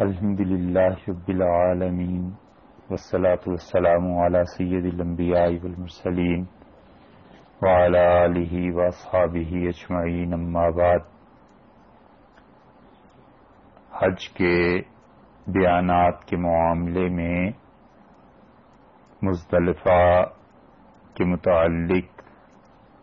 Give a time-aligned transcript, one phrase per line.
[0.00, 2.30] الحمد للہ رب العالمین
[2.90, 6.44] والصلاة والسلام على سید الانبیاء والمرسلین
[7.62, 10.98] وعلى آلہ واصحابہ اجمعین اما بعد۔
[13.92, 14.80] حج کے
[15.46, 17.50] بیانات کے معاملے میں
[19.22, 20.24] مزدلفہ
[21.14, 22.22] کے متعلق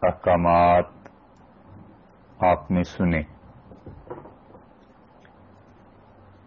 [0.02, 0.86] احکامات
[2.40, 3.37] آپ نے سنے۔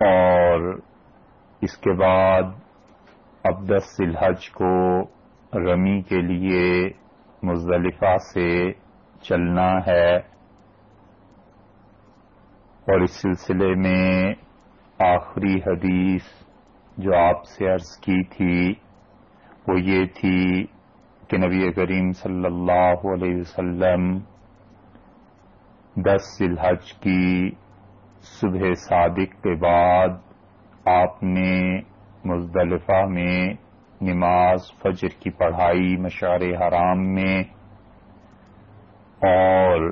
[0.01, 0.61] اور
[1.63, 2.53] اس کے بعد
[3.45, 4.71] اب دس الحج کو
[5.53, 6.69] رمی کے لیے
[7.43, 8.51] مزدلفہ سے
[9.23, 10.17] چلنا ہے
[12.87, 14.33] اور اس سلسلے میں
[14.99, 16.33] آخری حدیث
[16.97, 18.75] جو آپ سے عرض کی تھی
[19.67, 20.67] وہ یہ تھی
[21.29, 24.13] کہ نبی کریم صلی اللہ علیہ وسلم
[25.97, 27.51] دس الحج کی
[28.25, 30.17] صبح صادق کے بعد
[30.87, 31.61] آپ نے
[32.25, 33.53] مزدلفہ میں
[34.01, 37.43] نماز فجر کی پڑھائی مشار حرام میں
[39.21, 39.89] اور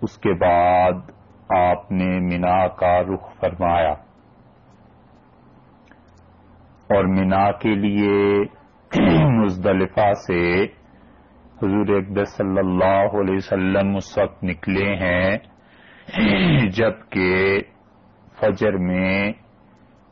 [0.00, 1.10] اس کے بعد
[1.54, 3.94] آپ نے مینا کا رخ فرمایا
[6.90, 8.18] اور مینا کے لیے
[9.34, 10.42] مزدلفہ سے
[11.56, 15.36] حضور اقدس صلی اللہ علیہ وسلم اس وقت نکلے ہیں
[16.70, 17.60] جبکہ
[18.40, 19.32] فجر میں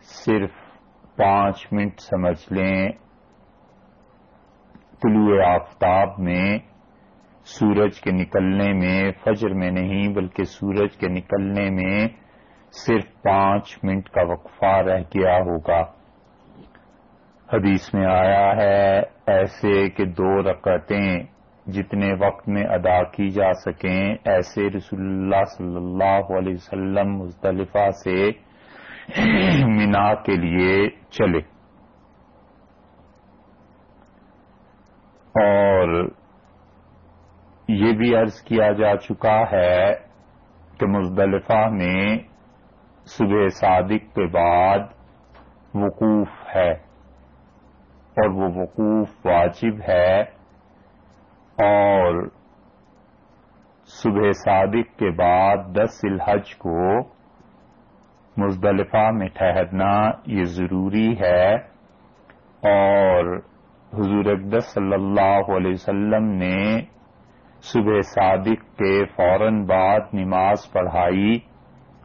[0.01, 0.51] صرف
[1.17, 2.89] پانچ منٹ سمجھ لیں،
[5.03, 6.59] طلوع آفتاب میں
[7.45, 12.09] سورج کے نکلنے میں فجر میں نہیں، بلکہ سورج کے نکلنے میں
[12.73, 15.83] صرف پانچ منٹ کا وقفہ رہ گیا ہوگا۔
[17.53, 21.23] حدیث میں آیا ہے، ایسے کہ دو رکعتیں
[21.67, 27.91] جتنے وقت میں ادا کی جا سکیں، ایسے رسول اللہ صلی اللہ علیہ وسلم مزدلفہ
[27.91, 28.31] سے
[29.67, 31.39] مینا کے لیے چلے۔
[35.35, 36.09] اور
[37.69, 39.95] یہ بھی عرض کیا جا چکا ہے
[40.79, 42.19] کہ مزدلفہ میں
[43.07, 44.79] صبح صادق کے بعد
[45.75, 46.71] وقوف ہے
[48.17, 50.42] اور وہ وقوف واجب ہے۔
[51.63, 52.23] اور
[53.91, 57.01] صبح صادق کے بعد دس الحج کو
[58.37, 59.93] مزدلفہ میں ٹھہرنا
[60.27, 61.55] یہ ضروری ہے
[62.63, 63.37] اور
[63.93, 66.81] حضور اقدس صلی اللہ علیہ وسلم نے
[67.65, 71.39] صبح صادق کے فوراً بعد نماز پڑھائی،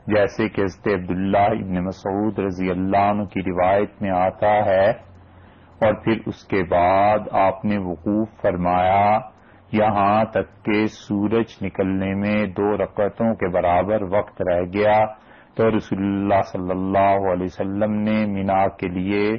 [0.08, 4.90] جیسے کہ حضرت عبداللہ ابن مسعود رضی اللہ عنہ کی روایت میں آتا ہے
[5.82, 9.18] اور پھر اس کے بعد آپ نے وقوف فرمایا
[9.72, 15.06] یہاں تک کہ سورج نکلنے میں دو رکعتوں کے برابر وقت رہ گیا
[15.56, 19.38] تو رسول اللہ صلی اللہ علیہ وسلم نے مینا کے لیے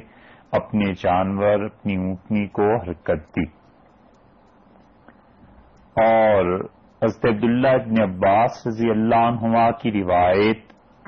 [0.51, 3.43] اپنے جانور، اپنی اونٹنی کو حرکت دی۔
[5.95, 6.59] اور
[7.01, 10.57] حضرت عبداللہ ابن عباس رضی اللہ عنہما کی روایت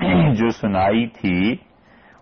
[0.38, 1.54] جو سنائی تھی،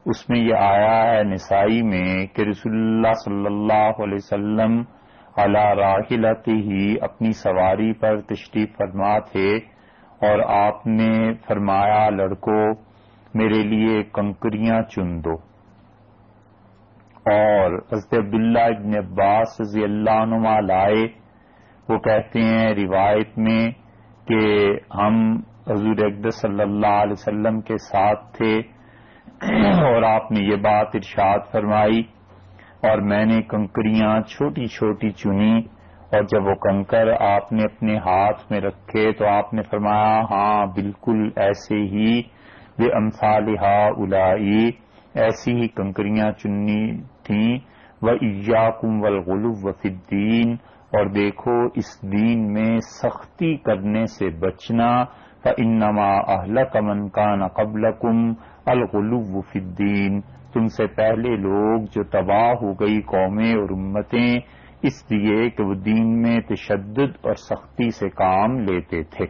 [0.06, 4.83] اس میں یہ آیا ہے نسائی میں کہ رسول اللہ صلی اللہ علیہ وسلم
[5.41, 9.56] اعلی راہلت ہی اپنی سواری پر تشریف فرما تھے
[10.23, 12.75] اور آپ نے فرمایا لڑکوں
[13.34, 15.51] میرے لیے کنکریاں چن دو۔
[17.33, 21.09] اور حضرت عبداللہ ابن عباس رضی اللہ عنہ لائے۔
[21.89, 23.71] وہ کہتے ہیں، روایت میں
[24.28, 25.37] کہ ہم
[25.71, 28.59] حضور اقدس صلی اللہ علیہ وسلم کے ساتھ تھے
[29.84, 32.03] اور آپ نے یہ بات ارشاد فرمائی۔
[32.83, 35.55] اور میں نے کنکریاں چھوٹی چھوٹی چنی
[36.13, 40.67] اور جب وہ کنکر آپ نے اپنے ہاتھ میں رکھے تو آپ نے فرمایا ہاں
[40.67, 42.21] بالکل ایسے ہی،
[42.79, 44.71] بے امسالحا الائی
[45.15, 46.81] ایسی ہی کنکریاں چننی
[47.23, 47.59] تھیں
[48.03, 49.15] وہ ایا کم و
[49.63, 50.57] وفدین
[50.93, 54.91] اور دیکھو، اس دین میں سختی کرنے سے بچنا
[55.59, 58.33] انما اہل کمن کا نہ قبل کم
[58.65, 60.21] الغلو فی الدین
[60.55, 64.39] تم سے پہلے لوگ جو تباہ ہو گئی قومیں اور امتیں،
[64.83, 69.27] اس لیے کہ وہ دین میں تشدد اور سختی سے کام لیتے تھے۔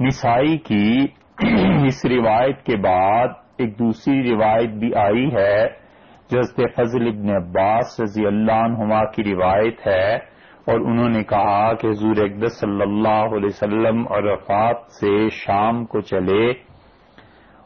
[0.00, 1.06] نسائی کی
[1.86, 5.66] اس روایت کے بعد ایک دوسری روایت بھی آئی ہے،
[6.30, 10.36] جو فضل ابن عباس رضی اللہ عنہما کی روایت ہے۔
[10.66, 15.84] اور انہوں نے کہا کہ حضور اقدس صلی اللہ علیہ وسلم اور رفات سے شام
[15.84, 16.52] کو چلے۔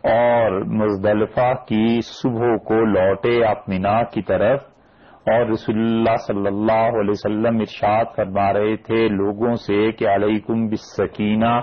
[0.05, 4.61] اور مزدلفہ کی صبح کو لوٹے آپ مینا کی طرف،
[5.27, 10.67] اور رسول اللہ صلی اللہ علیہ وسلم ارشاد فرما رہے تھے لوگوں سے کہ علیکم
[10.67, 11.61] بالسکینہ،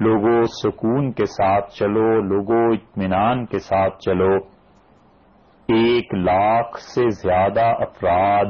[0.00, 4.36] لوگوں سکون کے ساتھ چلو، لوگوں اطمینان کے ساتھ چلو۔
[5.68, 8.44] ایک لاکھ سے زیادہ افراد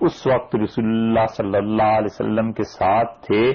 [0.00, 3.52] اس وقت رسول اللہ صلی اللہ علیہ وسلم کے ساتھ تھے۔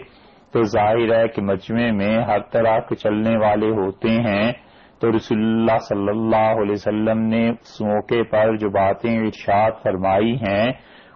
[0.51, 4.51] تو ظاہر ہے کہ مجمع میں ہر طرح کے چلنے والے ہوتے ہیں۔
[4.99, 10.35] تو رسول اللہ صلی اللہ علیہ وسلم نے اس موقع پر جو باتیں ارشاد فرمائی
[10.35, 10.71] ہیں،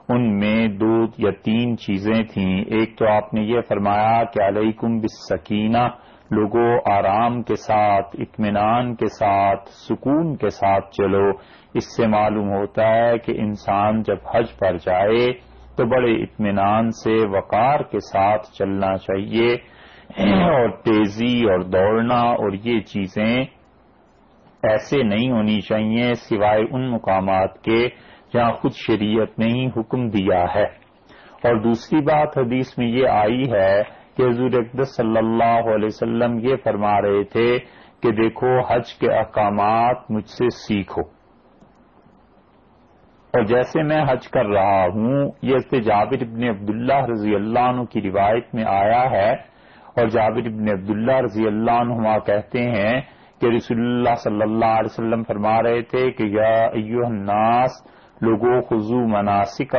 [0.09, 4.97] ان میں دو یا تین چیزیں تھیں۔ ایک تو آپ نے یہ فرمایا کہ علیکم
[4.97, 5.88] بالسکینہ
[6.31, 11.31] لوگوں آرام کے ساتھ، اطمینان کے ساتھ، سکون کے ساتھ چلو۔
[11.74, 15.33] اس سے معلوم ہوتا ہے کہ انسان جب حج پر جائے
[15.77, 19.53] تو بڑے اطمینان سے وقار کے ساتھ چلنا چاہیے
[20.33, 23.62] اور تیزی اور دوڑنا اور یہ چیزیں
[24.63, 27.88] ایسے نہیں ہونی چاہیے سوائے ان مقامات کے
[28.33, 30.83] جہاں خود شریعت نے ہی حکم دیا ہے۔
[31.44, 33.81] اور دوسری بات حدیث میں یہ آئی ہے
[34.18, 37.60] کہ حضور اقدس صلی اللہ علیہ وسلم یہ فرما رہے تھے
[38.04, 41.01] کہ دیکھو حج کے احکامات مجھ سے سیکھو۔
[43.33, 48.01] اور جیسے میں حج کر رہا ہوں، یہ جابر ابن عبداللہ رضی اللہ عنہ کی
[48.01, 49.54] روایت میں آیا ہے۔
[49.98, 53.01] اور جابر ابن عبداللہ رضی اللہ عنہ کہتے ہیں
[53.44, 57.72] کہ رسول اللہ صلی اللہ علیہ وسلم فرما رہے تھے کہ یا ایوہ الناس
[58.22, 59.75] لوگو خزو مناسک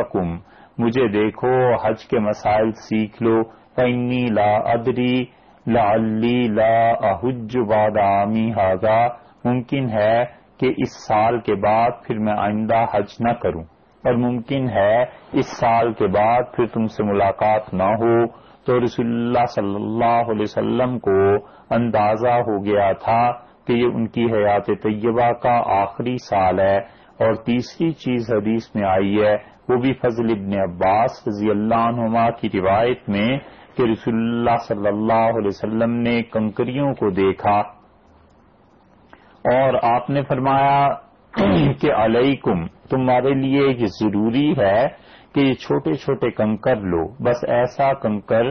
[0.79, 3.43] مجھے دیکھو، حج کے مسائل سیکھ لو
[3.77, 5.25] فنی لا ادری
[5.67, 6.75] لا علی لا
[7.11, 9.07] احج باد عامی حاضا
[9.45, 10.25] ممکن ہے
[10.59, 13.65] کہ اس سال کے بعد پھر میں آئندہ حج نہ کروں۔
[14.05, 15.03] اور ممکن ہے
[15.33, 18.27] اس سال کے بعد پھر تم سے ملاقات نہ ہو۔
[18.65, 21.35] تو رسول اللہ صلی اللہ علیہ وسلم کو
[21.71, 26.77] اندازہ ہو گیا تھا کہ یہ ان کی حیات طیبہ کا آخری سال ہے
[27.19, 29.37] اور تیسری چیز حدیث میں آئی ہے،
[29.69, 33.39] وہ بھی فضل ابن عباس رضی اللہ عنہما کی روایت میں
[33.77, 37.63] کہ رسول اللہ صلی اللہ علیہ وسلم نے کنکریوں کو دیکھا۔
[39.45, 40.89] اور آپ نے فرمایا
[41.81, 44.89] کہ علیکم، تمہارے لیے یہ ضروری ہے
[45.35, 48.51] کہ یہ چھوٹے چھوٹے کنکر لو۔ بس ایسا کنکر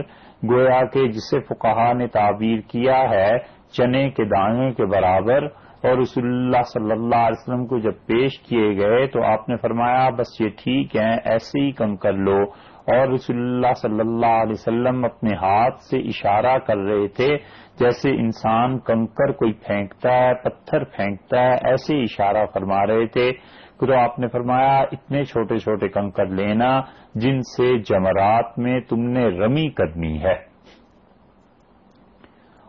[0.50, 5.44] گویا کہ جسے فقہا نے تعبیر کیا ہے چنے کے دانے کے برابر
[5.82, 9.56] اور رسول اللہ صلی اللہ علیہ وسلم کو جب پیش کیے گئے تو آپ نے
[9.56, 12.42] فرمایا، بس یہ ٹھیک ہے، ایسے ہی کم کر لو۔
[12.86, 17.38] اور رسول اللہ صلی اللہ علیہ وسلم اپنے ہاتھ سے اشارہ کر رہے تھے،
[17.80, 23.32] جیسے انسان کنکر کوئی پھینکتا ہے، پتھر پھینکتا ہے، ایسے اشارہ فرما رہے تھے۔
[23.80, 26.80] تو آپ نے فرمایا، اتنے چھوٹے چھوٹے کنکر لینا
[27.14, 30.53] جن سے جمرات میں تم نے رمی کرنی ہے۔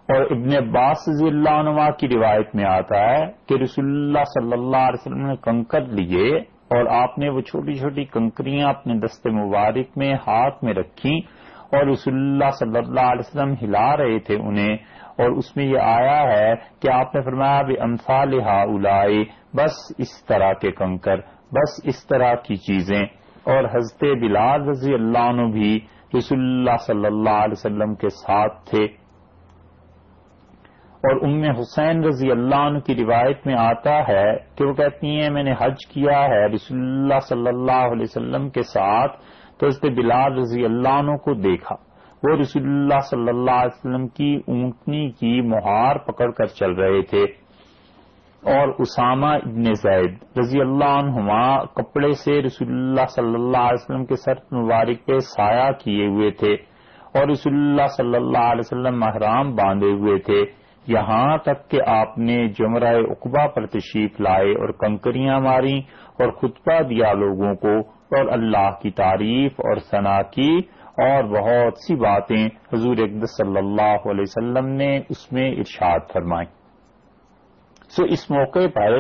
[0.10, 4.54] اور ابن عباس رضی اللہ عنہ کی روایت میں آتا ہے کہ رسول اللہ صلی
[4.54, 6.38] اللہ علیہ وسلم نے کنکر لیے
[6.68, 11.18] اور آپ نے وہ چھوٹی چھوٹی کنکریاں اپنے دست مبارک میں ہاتھ میں رکھی
[11.72, 14.78] اور رسول اللہ صلی اللہ علیہ وسلم ہلا رہے تھے انہیں
[15.18, 19.24] اور اس میں یہ آیا ہے کہ آپ نے فرمایا بھی امفال اولائے
[19.54, 21.18] بس اس طرح کے کنکر،
[21.52, 23.04] بس اس طرح کی چیزیں۔
[23.44, 25.80] اور حضرت بلال رضی اللہ عنہ بھی
[26.18, 29.05] رسول اللہ صلی اللہ علیہ وسلم کے ساتھ تھے۔
[31.06, 35.30] اور ام حسین رضی اللہ عنہ کی روایت میں آتا ہے کہ وہ کہتی ہیں،
[35.30, 39.18] میں نے حج کیا ہے رسول اللہ صلی اللہ علیہ وسلم کے ساتھ،
[39.60, 41.76] تو اس بلال رضی اللہ عنہ کو دیکھا۔
[42.24, 47.02] وہ رسول اللہ صلی اللہ علیہ وسلم کی اونٹنی کی مہار پکڑ کر چل رہے
[47.02, 47.46] تھے۔
[48.44, 54.06] اور اسامہ ابن زید رضی اللہ عنہما کپڑے سے رسول اللہ صلی اللہ علیہ وسلم
[54.06, 56.54] کے سر مبارک پہ سایہ کیے ہوئے تھے
[57.14, 62.18] اور رسول اللہ صلی اللہ علیہ وسلم محرام باندھے ہوئے تھے۔ یہاں تک کہ آپ
[62.20, 65.78] نے جمرہ اقبا پر تشریف لائے اور کنکریاں ماری
[66.20, 67.78] اور خطبہ دیا لوگوں کو
[68.16, 70.52] اور اللہ کی تعریف اور ثنا کی
[71.04, 76.48] اور بہت سی باتیں حضور اقدس صلی اللہ علیہ وسلم نے اس میں ارشاد فرمائی
[77.90, 79.00] سو اس موقع پر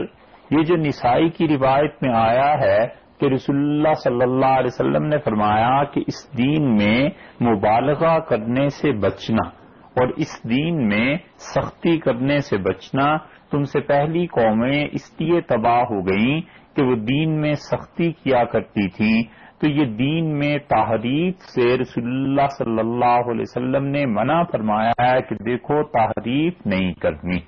[0.51, 2.77] یہ جو نسائی کی روایت میں آیا ہے
[3.19, 6.97] کہ رسول اللہ صلی اللہ علیہ وسلم نے فرمایا کہ اس دین میں
[7.41, 9.49] مبالغہ کرنے سے بچنا
[9.95, 13.17] اور اس دین میں سختی کرنے سے بچنا،
[13.51, 16.41] تم سے پہلی قومیں اس لیے تباہ ہو گئیں
[16.75, 22.03] کہ وہ دین میں سختی کیا کرتی تھیں۔ تو یہ دین میں تحریف سے رسول
[22.03, 27.39] اللہ صلی اللہ علیہ وسلم نے منع فرمایا ہے کہ دیکھو تحریف نہیں کرنی۔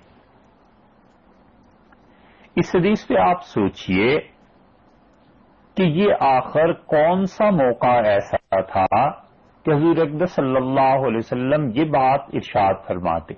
[2.56, 4.20] اس حدیث پہ آپ سوچئے
[5.76, 9.27] کہ یہ آخر کون سا موقع ایسا تھا
[9.68, 13.34] کہ حضور اقدس صلی اللہ علیہ وسلم یہ بات ارشاد فرماتے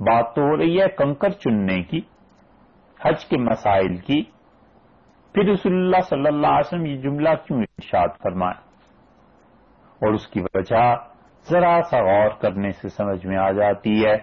[0.00, 2.00] بات تو ہو رہی ہے کنکر چننے کی،
[3.00, 4.22] حج کے مسائل کی۔
[5.34, 8.54] پھر رسول اللہ صلی اللہ علیہ وسلم یہ جملہ کیوں ارشاد فرمائے؟
[9.94, 10.96] اور اس کی وجہ
[11.50, 14.14] ذرا سا غور کرنے سے سمجھ میں آ جاتی ہے۔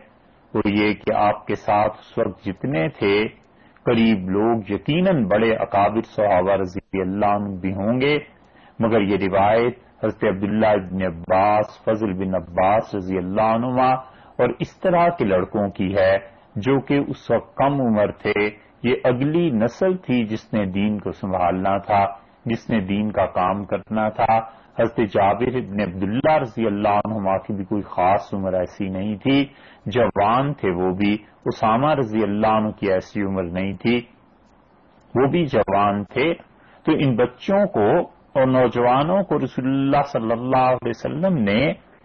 [0.53, 3.27] وہ یہ کہ آپ کے ساتھ اس وقت جتنے تھے،
[3.83, 8.19] قریب لوگ یقیناً بڑے اکابر صحابہ رضی اللہ عنہ بھی ہوں گے،
[8.79, 13.81] مگر یہ روایت حضرت عبداللہ ابن عباس، فضل بن عباس رضی اللہ عنہ
[14.37, 16.17] اور اس طرح کے لڑکوں کی ہے
[16.55, 18.49] جو کہ اس وقت کم عمر تھے۔
[18.83, 22.05] یہ اگلی نسل تھی جس نے دین کو سنبھالنا تھا،
[22.45, 24.37] جس نے دین کا کام کرنا تھا۔
[24.79, 29.45] حضرت جابر ابن عبداللہ رضی اللہ عنہ کی بھی کوئی خاص عمر ایسی نہیں تھی۔
[29.85, 34.01] جوان تھے وہ بھی۔ اسامہ رضی اللہ عنہ کی ایسی عمر نہیں تھی۔
[35.15, 36.33] وہ بھی جوان تھے۔
[36.83, 41.59] تو ان بچوں کو اور نوجوانوں کو رسول اللہ صلی اللہ علیہ وسلم نے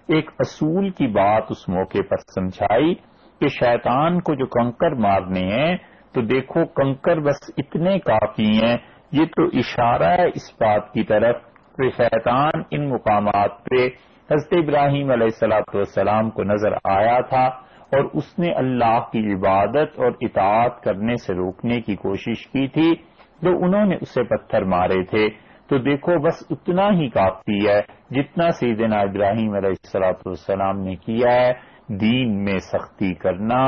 [0.08, 2.94] ایک اصول کی بات اس موقع پر سمجھائی
[3.40, 5.76] کہ شیطان کو جو کنکر مارنے ہیں،
[6.14, 8.76] تو دیکھو کنکر بس اتنے کافی ہیں،
[9.12, 11.36] یہ تو اشارہ ہے اس بات کی طرف
[11.76, 13.86] کہ شیطان ان مقامات پہ
[14.28, 17.44] حضرت ابراہیم علیہ السلاۃ والسلام کو نظر آیا تھا
[17.92, 22.94] اور اس نے اللہ کی عبادت اور اطاعت کرنے سے روکنے کی کوشش کی تھی
[23.42, 25.28] تو انہوں نے اسے پتھر مارے تھے۔
[25.70, 31.32] تو دیکھو بس اتنا ہی کافی ہے جتنا سیدنا ابراہیم علیہ السلاۃ والسلام نے کیا
[31.32, 31.52] ہے،
[31.88, 33.60] دین میں سختی کرنا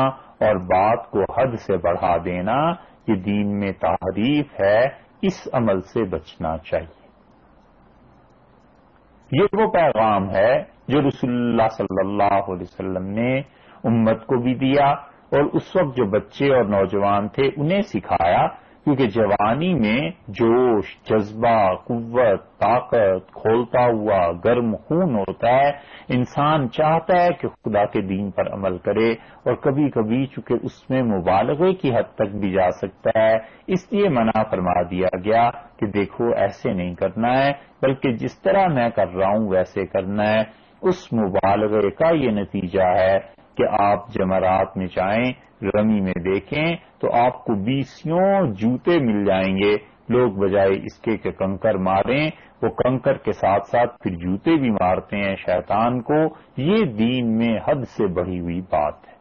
[0.46, 2.56] اور بات کو حد سے بڑھا دینا،
[3.08, 4.88] یہ دین میں تعریف ہے،
[5.22, 7.00] اس عمل سے بچنا چاہیے۔
[9.32, 13.38] یہ وہ پیغام ہے جو رسول اللہ صلی اللہ علیہ وسلم نے
[13.84, 14.90] امت کو بھی دیا
[15.32, 18.46] اور اس وقت جو بچے اور نوجوان تھے انہیں سکھایا
[18.84, 25.70] کیونکہ جوانی میں جوش، جذبہ، قوت، طاقت، کھولتا ہوا، گرم خون ہوتا ہے،
[26.08, 30.90] انسان چاہتا ہے کہ خدا کے دین پر عمل کرے اور کبھی کبھی چونکہ اس
[30.90, 33.36] میں مبالغے کی حد تک بھی جا سکتا ہے،
[33.66, 38.66] اس لیے منع فرما دیا گیا کہ دیکھو ایسے نہیں کرنا ہے، بلکہ جس طرح
[38.66, 44.08] میں کر رہا ہوں ویسے کرنا ہے۔ اس مبالغے کا یہ نتیجہ ہے۔ کہ آپ
[44.08, 45.32] جمعرات میں چاہیں
[45.62, 49.76] رمی میں دیکھیں، تو آپ کو بیسوں جوتے مل جائیں گے۔
[50.08, 52.30] لوگ بجائے اس کے کہ کنکر ماریں،
[52.62, 56.24] وہ کنکر کے ساتھ ساتھ پھر جوتے بھی مارتے ہیں شیطان کو۔
[56.56, 59.12] یہ دین میں حد سے بڑھی ہوئی بات ہے۔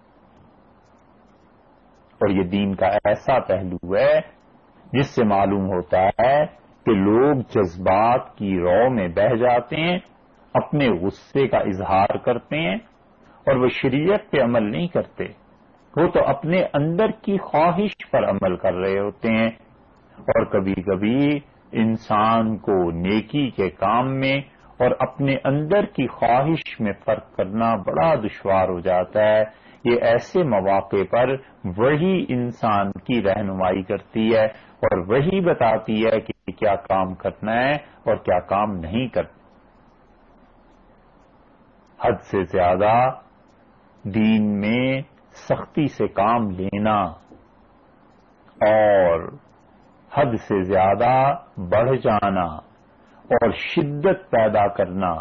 [2.13, 4.19] اور یہ دین کا ایسا پہلو ہے
[4.93, 6.45] جس سے معلوم ہوتا ہے
[6.85, 9.99] کہ لوگ جذبات کی رو میں بہ جاتے ہیں،
[10.53, 12.77] اپنے غصے کا اظہار کرتے ہیں
[13.45, 15.23] اور وہ شریعت پہ عمل نہیں کرتے۔
[15.95, 19.49] وہ تو اپنے اندر کی خواہش پر عمل کر رہے ہوتے ہیں۔
[20.19, 21.39] اور کبھی کبھی
[21.71, 24.41] انسان کو نیکی کے کام میں
[24.79, 29.43] اور اپنے اندر کی خواہش میں فرق کرنا بڑا دشوار ہو جاتا ہے۔
[29.85, 31.29] یہ ایسے مواقع پر
[31.77, 37.71] وہی انسان کی رہنمائی کرتی ہے اور وہی بتاتی ہے کہ کیا کام کرنا ہے
[37.75, 39.41] اور کیا کام نہیں کرنا
[42.01, 43.09] حد سے زیادہ
[44.03, 45.01] دین میں
[45.33, 47.01] سختی سے کام لینا
[48.61, 49.31] اور
[50.13, 52.45] حد سے زیادہ بڑھ جانا
[53.23, 55.15] اور شدت پیدا کرنا،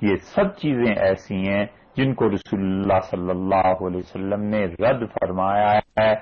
[0.00, 5.02] یہ سب چیزیں ایسی ہیں جن کو رسول اللہ صلی اللہ علیہ وسلم نے رد
[5.20, 6.14] فرمایا ہے۔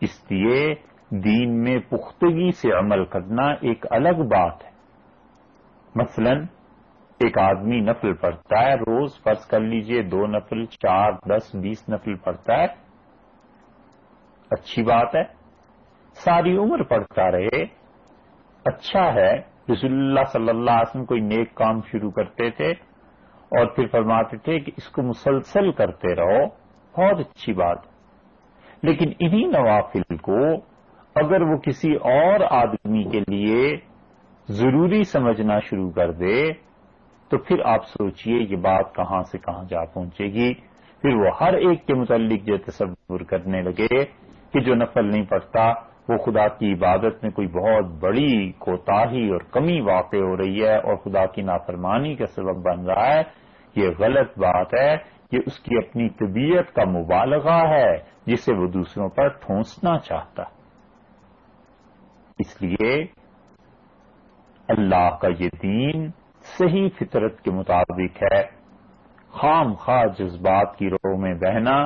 [0.00, 0.74] اس لیے
[1.10, 4.70] دین میں پختگی سے عمل کرنا ایک الگ بات ہے۔
[5.94, 6.44] مثلاً
[7.18, 12.14] ایک آدمی نفل پڑھتا ہے، روز فرض کر لیجیے دو نفل، چار، دس، بیس نفل
[12.14, 12.66] پڑھتا ہے۔
[14.50, 15.22] اچھی بات ہے۔
[16.12, 17.62] ساری عمر پڑھتا رہے۔
[18.64, 19.34] اچھا ہے۔
[19.72, 22.70] رسول اللہ صلی اللہ علیہ وسلم کوئی نیک کام شروع کرتے تھے
[23.48, 26.46] اور پھر فرماتے تھے کہ اس کو مسلسل کرتے رہو۔
[26.96, 27.78] بہت اچھی بات۔
[28.82, 30.54] لیکن انہی نوافل کو
[31.14, 33.76] اگر وہ کسی اور آدمی کے لیے
[34.48, 36.65] ضروری سمجھنا شروع کر دے
[37.28, 40.54] تو پھر آپ سوچئے یہ بات کہاں سے کہاں جا پہنچے گی۔
[41.02, 44.04] پھر وہ ہر ایک کے متعلق جو تصور کرنے لگے
[44.52, 45.68] کہ جو نفل نہیں پڑتا،
[46.08, 50.76] وہ خدا کی عبادت میں کوئی بہت بڑی کوتاہی اور کمی واقع ہو رہی ہے
[50.76, 53.22] اور خدا کی نافرمانی کا سبب بن رہا ہے۔
[53.74, 54.96] یہ غلط بات ہے
[55.32, 60.42] یہ اس کی اپنی طبیعت کا مبالغہ ہے جسے وہ دوسروں پر ٹھونسنا چاہتا۔
[62.38, 63.04] اس لیے
[64.68, 66.10] اللہ کا یہ دین
[66.46, 68.42] صحیح فطرت کے مطابق ہے۔
[69.30, 71.76] خام خواہ جذبات کی رو میں بہنا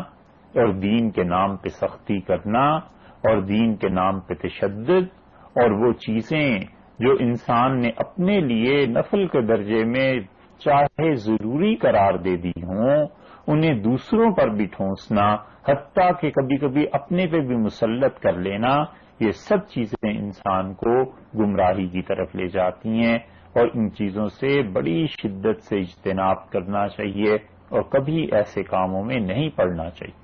[0.54, 2.76] اور دین کے نام پہ سختی کرنا
[3.24, 5.06] اور دین کے نام پہ تشدد
[5.42, 6.58] اور وہ چیزیں
[6.98, 10.20] جو انسان نے اپنے لیے نفل کے درجے میں
[10.58, 13.06] چاہے ضروری قرار دے دی ہوں،
[13.46, 15.34] انہیں دوسروں پر بھی ٹھونسنا،
[15.68, 18.84] حتیٰ کہ کبھی کبھی اپنے پہ بھی مسلط کر لینا،
[19.20, 21.04] یہ سب چیزیں انسان کو
[21.38, 23.18] گمراہی کی طرف لے جاتی ہیں۔
[23.52, 27.34] اور ان چیزوں سے بڑی شدت سے اجتناب کرنا چاہیے
[27.68, 30.20] اور کبھی ایسے کاموں میں نہیں پڑنا چاہیے۔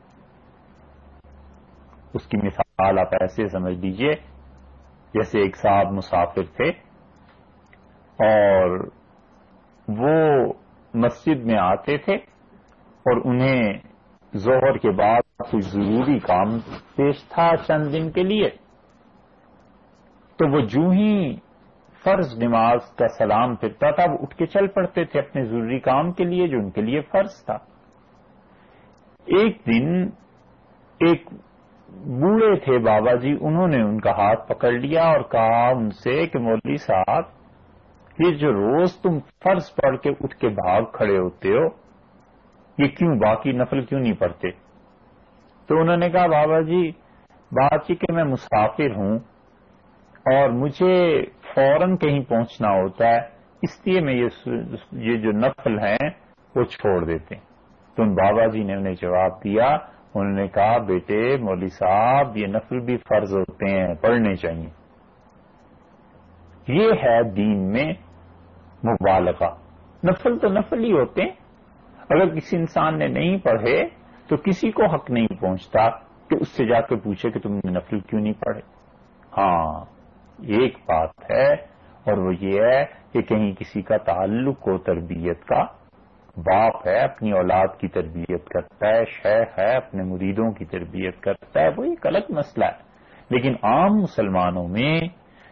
[2.14, 4.12] اس کی مثال آپ ایسے سمجھ لیجیے،
[5.14, 6.68] جیسے ایک صاحب مسافر تھے
[8.18, 8.88] اور
[9.88, 10.52] وہ
[10.94, 12.14] مسجد میں آتے تھے
[13.06, 13.78] اور انہیں
[14.36, 16.58] ظہر کے بعد کوئی ضروری کام
[16.96, 18.50] پیش تھا چند دن کے لیے۔
[20.36, 21.36] تو وہ جو ہی
[22.06, 26.12] فرض نماز کا سلام پھرتا تھا، وہ اٹھ کے چل پڑتے تھے اپنے ضروری کام
[26.12, 27.58] کے لیے جو ان کے لیے فرض تھا۔
[29.26, 29.88] ایک دن
[31.00, 31.28] ایک
[32.20, 36.26] بوڑھے تھے بابا جی انہوں نے ان کا ہاتھ پکڑ لیا اور کہا ان سے
[36.26, 37.24] کہ مولوی صاحب،
[38.18, 41.66] یہ جو روز تم فرض پڑھ کے اٹھ کے بھاگ کھڑے ہوتے ہو،
[42.78, 44.50] یہ کیوں باقی نفل کیوں نہیں پڑھتے؟
[45.68, 46.90] تو انہوں نے کہا بابا جی
[47.52, 49.18] بات یہ کہ میں مسافر ہوں
[50.26, 50.96] اور مجھے
[51.56, 53.18] فوراً کہیں پہنچنا ہوتا ہے،
[53.62, 54.14] اس لیے میں
[54.92, 56.10] یہ جو نفل ہیں،
[56.54, 57.42] وہ چھوڑ دیتے ہیں۔
[57.96, 59.66] تو ان بابا جی نے انہیں جواب دیا،
[60.14, 64.68] انہوں نے کہا، بیٹے، مولوی صاحب، یہ نفل بھی فرض ہوتے ہیں، پڑھنے چاہیے۔
[66.68, 67.92] یہ ہے دین میں
[68.84, 69.56] مبالغہ۔
[70.04, 71.30] نفل تو نفل ہی ہوتے ہیں۔
[72.08, 73.88] اگر کسی انسان نے نہیں پڑھے،
[74.28, 75.90] تو کسی کو حق نہیں پہنچتا
[76.28, 78.60] کہ اس سے جا کے پوچھے کہ تم نے نفل کیوں نہیں پڑھے۔
[79.38, 79.95] ہاں
[80.38, 81.52] ایک بات ہے
[82.06, 85.64] اور وہ یہ ہے کہ کہیں کسی کا تعلق ہو تربیت کا،
[86.36, 91.60] باپ ہے اپنی اولاد کی تربیت کرتا ہے، شیخ ہے اپنے مریدوں کی تربیت کرتا
[91.60, 92.86] ہے، وہ ایک الگ مسئلہ ہے۔
[93.30, 95.00] لیکن عام مسلمانوں میں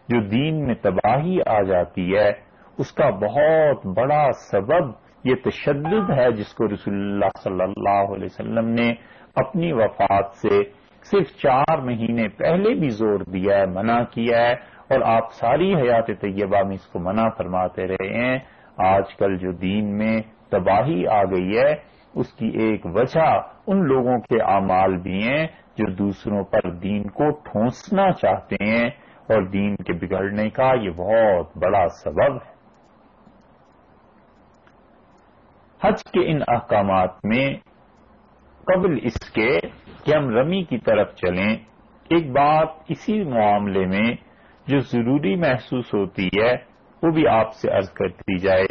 [0.09, 2.33] جو دین میں تباہی آ جاتی ہے،
[2.79, 8.25] اس کا بہت بڑا سبب یہ تشدد ہے جس کو رسول اللہ صلی اللہ علیہ
[8.25, 8.93] وسلم نے
[9.37, 15.01] اپنی وفات سے صرف چار مہینے پہلے بھی زور دیا ہے، منع کیا ہے۔ اور
[15.01, 18.39] آپ ساری حیات طیبہ میں اس کو منع فرماتے رہے ہیں۔
[18.77, 21.75] آج کل جو دین میں تباہی آ گئی ہے،
[22.15, 27.31] اس کی ایک وجہ ان لوگوں کے اعمال بھی ہیں جو دوسروں پر دین کو
[27.31, 28.87] ٹھونسنا چاہتے ہیں
[29.29, 32.55] اور دین کے بگڑنے کا یہ بہت بڑا سبب ہے۔
[35.83, 37.55] حج کے ان احکامات میں
[38.65, 39.61] قبل اس کے
[40.05, 41.57] کہ ہم رمی کی طرف چلیں،
[42.09, 44.34] ایک بات اسی معاملے میں
[44.67, 46.53] جو ضروری محسوس ہوتی ہے،
[47.03, 48.67] وہ بھی آپ سے عرض کر دی جائے۔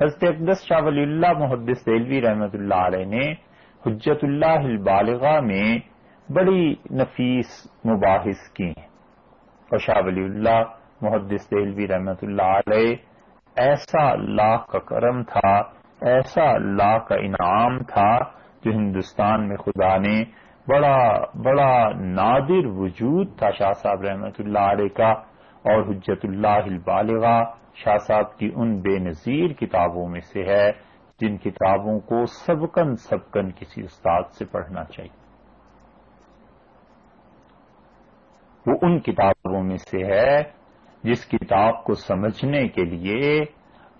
[0.00, 3.26] حضرت اقدس شاہ ولی اللہ محدث دلوی رحمت اللہ علیہ نے
[3.82, 5.78] حجت اللہ البالغہ میں
[6.28, 7.50] بڑی نفیس
[7.84, 8.70] مباحث کی
[9.70, 10.62] اور شاہ ولی اللہ
[11.00, 12.96] محدث دلوی رحمت اللہ علیہ
[13.56, 15.56] ایسا اللہ کا کرم تھا،
[16.00, 18.10] ایسا اللہ کا انعام تھا
[18.64, 20.22] جو ہندوستان میں خدا نے
[20.68, 20.98] بڑا
[21.42, 25.10] بڑا نادر وجود تھا شاہ صاحب رحمت اللہ علیہ کا
[25.64, 30.72] اور حجت اللہ البالغا شاہ صاحب کی ان بے نظیر کتابوں میں سے ہے
[31.20, 35.16] جن کتابوں کو سبکن سبکن کسی استاد سے پڑھنا چاہیے۔
[38.66, 40.42] وہ ان کتابوں میں سے ہے
[41.02, 43.40] جس کتاب کو سمجھنے کے لیے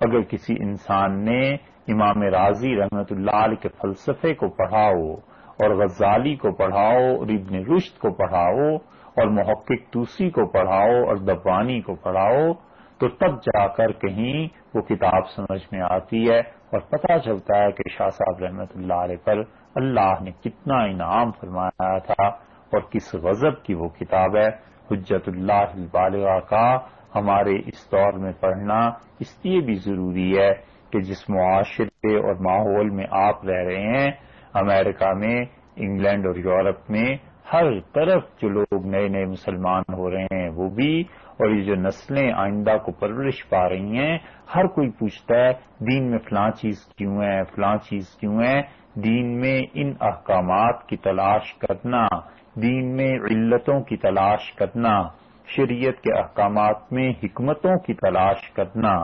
[0.00, 1.54] اگر کسی انسان نے
[1.88, 5.14] امام راضی رحمت اللہ علیہ کے فلسفے کو پڑھاؤ
[5.58, 8.74] اور غزالی کو پڑھاؤ، اور ابن رشت کو پڑھاؤ،
[9.16, 12.52] اور محقق توسی کو پڑھاؤ، اور دبانی کو پڑھاؤ،
[13.00, 16.38] تو تب جا کر کہیں وہ کتاب سمجھ میں آتی ہے
[16.70, 19.42] اور پتہ چلتا ہے کہ شاہ صاحب رحمت اللہ علیہ پر
[19.74, 22.26] اللہ نے کتنا انعام فرمایا تھا
[22.72, 24.48] اور کس غضب کی وہ کتاب ہے۔
[24.90, 26.66] حجت اللہ البالغہ کا
[27.14, 28.78] ہمارے اس دور میں پڑھنا
[29.20, 30.52] اس لیے بھی ضروری ہے
[30.92, 34.10] کہ جس معاشرے اور ماحول میں آپ رہ رہے ہیں
[34.54, 35.44] امریکہ میں،
[35.76, 37.16] انگلینڈ اور یورپ میں
[37.52, 41.00] ہر طرف جو لوگ نئے نئے مسلمان ہو رہے ہیں، وہ بھی
[41.36, 44.18] اور یہ جو نسلیں آئندہ کو پرورش پا رہی ہیں،
[44.54, 48.62] ہر کوئی پوچھتا ہے، دین میں فلاں چیز کیوں ہے، فلاں چیز کیوں ہے؟
[48.94, 52.06] دین میں ان احکامات کی تلاش کرنا،
[52.54, 55.08] دین میں علتوں کی تلاش کرنا،
[55.56, 58.94] شریعت کے احکامات میں حکمتوں کی تلاش کرنا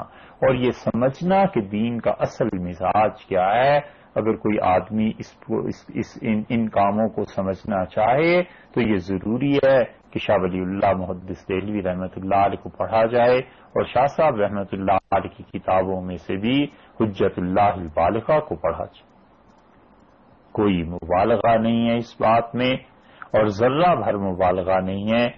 [0.41, 5.85] اور یہ سمجھنا کہ دین کا اصل مزاج کیا ہے۔ اگر کوئی آدمی اس, اس,
[5.89, 10.93] اس ان, ان کاموں کو سمجھنا چاہے تو یہ ضروری ہے کہ شاہ ولی اللہ
[10.93, 15.59] محدث دہلوی رحمت اللہ علیہ کو پڑھا جائے اور شاہ صاحب رحمت اللہ علیہ کی
[15.59, 16.67] کتابوں میں سے بھی
[17.01, 19.15] حجت اللہ البالغہ کو پڑھا جائے۔
[20.53, 22.73] کوئی مبالغہ نہیں ہے اس بات میں
[23.33, 25.29] اور ذرہ بھر مبالغہ نہیں ہے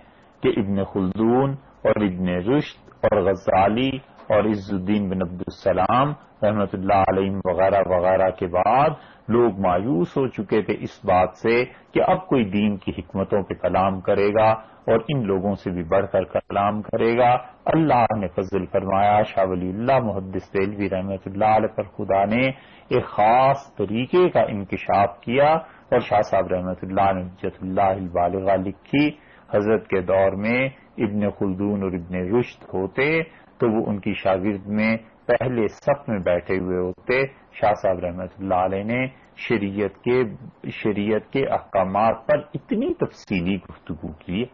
[0.43, 1.51] کہ ابن خلدون
[1.85, 3.91] اور ابن رشت اور غزالی
[4.29, 6.12] اور عز الدین بن عبد السلام
[6.43, 8.91] رحمت اللہ علیہ وغیرہ وغیرہ کے بعد
[9.29, 13.55] لوگ مایوس ہو چکے تھے اس بات سے کہ اب کوئی دین کی حکمتوں پہ
[13.55, 14.49] کلام کرے گا
[14.87, 19.45] اور ان لوگوں سے بھی بڑھ کر کلام کرے گا۔ اللہ نے فضل فرمایا، شاہ
[19.49, 22.47] ولی اللہ محدث تیلوی رحمت اللہ علیہ پر خدا نے
[22.89, 25.53] ایک خاص طریقے کا انکشاف کیا
[25.91, 29.11] اور شاہ صاحب رحمت اللہ نے حجت اللہ البالغہ لکھی۔
[29.55, 33.21] حضرت کے دور میں ابن خلدون اور ابن رشت ہوتے
[33.59, 38.31] تو وہ ان کی شاگرد میں پہلے صف میں بیٹھے ہوئے ہوتے۔ شاہ صاحب رحمت
[38.38, 40.23] اللہ علیہ نے شریعت کے
[40.71, 44.45] شریعت کے احکامات پر اتنی تفصیلی گفتگو کی۔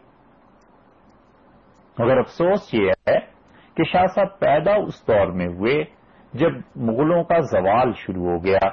[1.99, 3.19] مگر افسوس یہ ہے
[3.75, 5.83] کہ شاہ صاحب پیدا اس دور میں ہوئے
[6.33, 8.67] جب مغلوں کا زوال شروع ہو گیا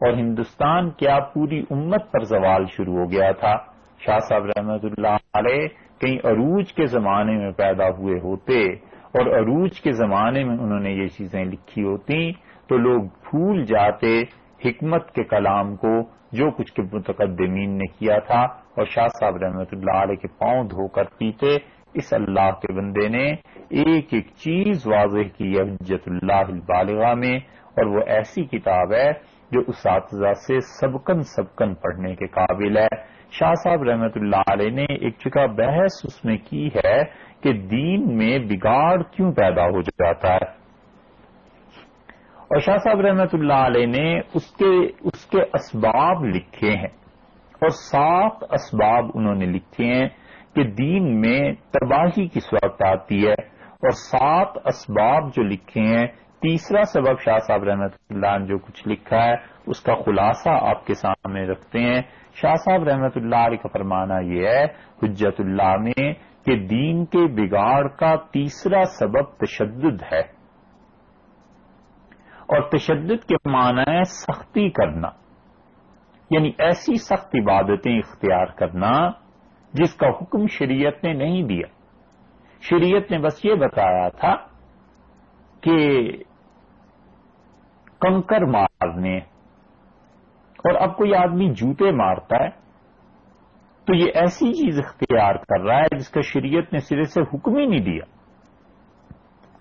[0.00, 3.56] اور ہندوستان کیا پوری امت پر زوال شروع ہو گیا تھا۔
[3.98, 5.68] شاہ صاحب رحمت اللہ علیہ
[6.00, 8.85] کہیں عروج کے زمانے میں پیدا ہوئے ہوتے۔
[9.16, 12.32] اور عروج کے زمانے میں انہوں نے یہ چیزیں لکھی ہوتی
[12.68, 14.20] تو لوگ بھول جاتے
[14.64, 16.00] حکمت کے کلام کو
[16.32, 18.40] جو کچھ کے متقدمین نے کیا تھا
[18.76, 21.56] اور شاہ صاحب رحمت اللہ علیہ کے پاؤں دھو کر پیتے
[21.94, 23.26] اس اللہ کے بندے نے
[23.70, 27.36] ایک ایک چیز واضح کی حجت اللہ البالغہ میں
[27.76, 29.10] اور وہ ایسی کتاب ہے
[29.50, 32.88] جو اساتذہ سے سبکن سبکن پڑھنے کے قابل ہے۔
[33.30, 37.00] شاہ صاحب رحمت اللہ علیہ نے ایک جگہ بحث اس میں کی ہے
[37.46, 40.66] کہ دین میں بگاڑ کیوں پیدا ہو جاتا ہے؟
[42.48, 46.94] اور شاہ صاحب رحمت اللہ علیہ نے اس کے اس کے اسباب لکھے ہیں
[47.60, 50.08] اور سات اسباب انہوں نے لکھے ہیں
[50.54, 53.32] کہ دین میں تباہی کس وقت آتی ہے
[53.82, 56.06] اور سات اسباب جو لکھے ہیں،
[56.42, 59.34] تیسرا سبب شاہ صاحب رحمت اللہ نے جو کچھ لکھا ہے،
[59.66, 62.02] اس کا خلاصہ آپ کے سامنے رکھتے ہیں۔
[62.34, 64.64] شاہ صاحب رحمت اللہ علیہ کا فرمانا یہ ہے،
[65.02, 66.12] حجت اللہ میں
[66.46, 70.20] کہ دین کے بگاڑ کا تیسرا سبب تشدد ہے۔
[72.46, 75.08] اور تشدد کے معنی ہے سختی کرنا۔
[76.30, 79.10] یعنی ایسی سخت عبادتیں اختیار کرنا
[79.72, 81.66] جس کا حکم شریعت نے نہیں دیا۔
[82.60, 84.34] شریعت نے بس یہ بتایا تھا
[85.60, 86.10] کہ
[88.00, 89.16] کنکر مارنے۔
[90.56, 92.65] اور اب کوئی آدمی جوتے مارتا ہے
[93.86, 97.56] تو یہ ایسی چیز اختیار کر رہا ہے جس کا شریعت نے سرے سے حکم
[97.56, 98.04] ہی نہیں دیا۔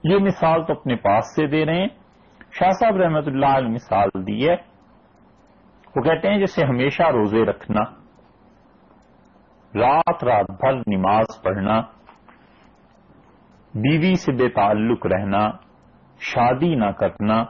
[0.03, 1.87] یہ مثال تو اپنے پاس سے دے رہے ہیں۔
[2.51, 4.55] شاہ صاحب رحمت اللہ علیہ مثال دی ہے۔
[5.95, 7.81] وہ کہتے ہیں جیسے ہمیشہ روزے رکھنا،
[9.75, 11.81] رات رات بھر نماز پڑھنا،
[13.73, 15.49] بیوی سے بے تعلق رہنا،
[16.19, 17.45] شادی نہ کرنا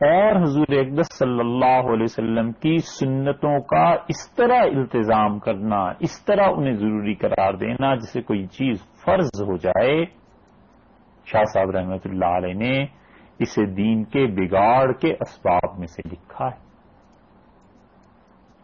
[0.00, 6.24] اور حضور اقدس صلی اللہ علیہ وسلم کی سنتوں کا اس طرح التظام کرنا، اس
[6.24, 10.04] طرح انہیں ضروری قرار دینا جسے کوئی چیز فرض ہو جائے۔
[11.24, 12.86] شاہ صاحب رحمت اللہ علیہ نے
[13.38, 16.68] اسے دین کے بگاڑ کے اسباب میں سے لکھا ہے۔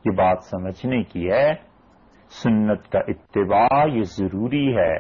[0.05, 1.55] یہ بات سمجھنے کی ہے۔
[2.29, 4.97] سنت کا اتباع یہ ضروری ہے۔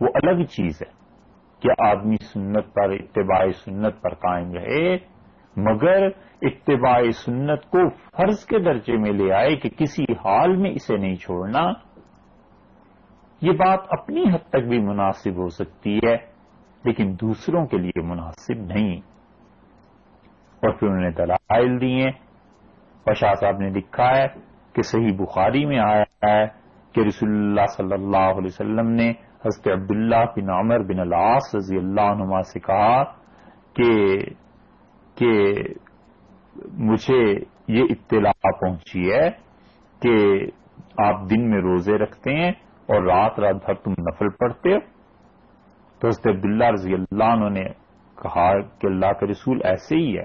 [0.00, 0.92] وہ الگ چیز ہے۔
[1.60, 5.19] کہ آدمی سنت پر، اتباع سنت پر قائم رہے؟
[5.56, 6.08] مگر
[6.42, 11.14] اتباع سنت کو فرض کے درجے میں لے آئے کہ کسی حال میں اسے نہیں
[11.14, 11.72] چھوڑنا،
[13.42, 16.16] یہ بات اپنی حد تک بھی مناسب ہو سکتی ہے،
[16.84, 18.96] لیکن دوسروں کے لیے مناسب نہیں۔
[20.62, 22.08] اور پھر انہوں نے دلائل دیے
[23.06, 24.26] اور شاہ صاحب نے لکھا ہے
[24.72, 26.46] کہ صحیح بخاری میں آیا ہے
[26.92, 31.76] کہ رسول اللہ صلی اللہ علیہ وسلم نے حضرت عبداللہ بن عمر بن العاص رضی
[31.76, 33.02] اللہ عنہ سے کہا
[33.74, 33.90] کہ
[35.20, 35.54] کہ
[36.72, 37.34] مجھے
[37.68, 39.30] یہ اطلاع پہنچی ہے
[40.02, 40.46] کہ
[40.98, 42.50] آپ دن میں روزے رکھتے ہیں
[42.86, 44.78] اور رات رات بھر تم نفل پڑھتے ہو۔
[45.98, 47.64] تو حضرت عبداللہ رضی اللہ عنہ نے
[48.22, 50.24] کہا کہ اللہ کا رسول ایسے ہی ہے۔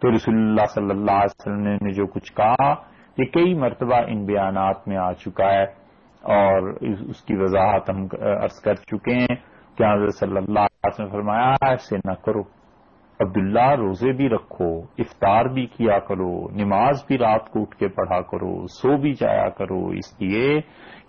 [0.00, 2.74] تو رسول اللہ صلی اللہ علیہ وسلم نے جو کچھ کہا،
[3.18, 5.64] یہ کئی مرتبہ ان بیانات میں آ چکا ہے
[6.22, 8.06] اور اس کی وضاحت ہم
[8.42, 9.36] عرض کر چکے ہیں۔
[9.78, 12.57] کہ حضرت صلی اللہ علیہ وسلم فرمایا، ایسے نہ کرو۔
[13.20, 18.20] عبداللہ روزے بھی رکھو، افطار بھی کیا کرو، نماز بھی رات کو اٹھ کے پڑھا
[18.20, 20.60] کرو، سو بھی جایا کرو، اس لیے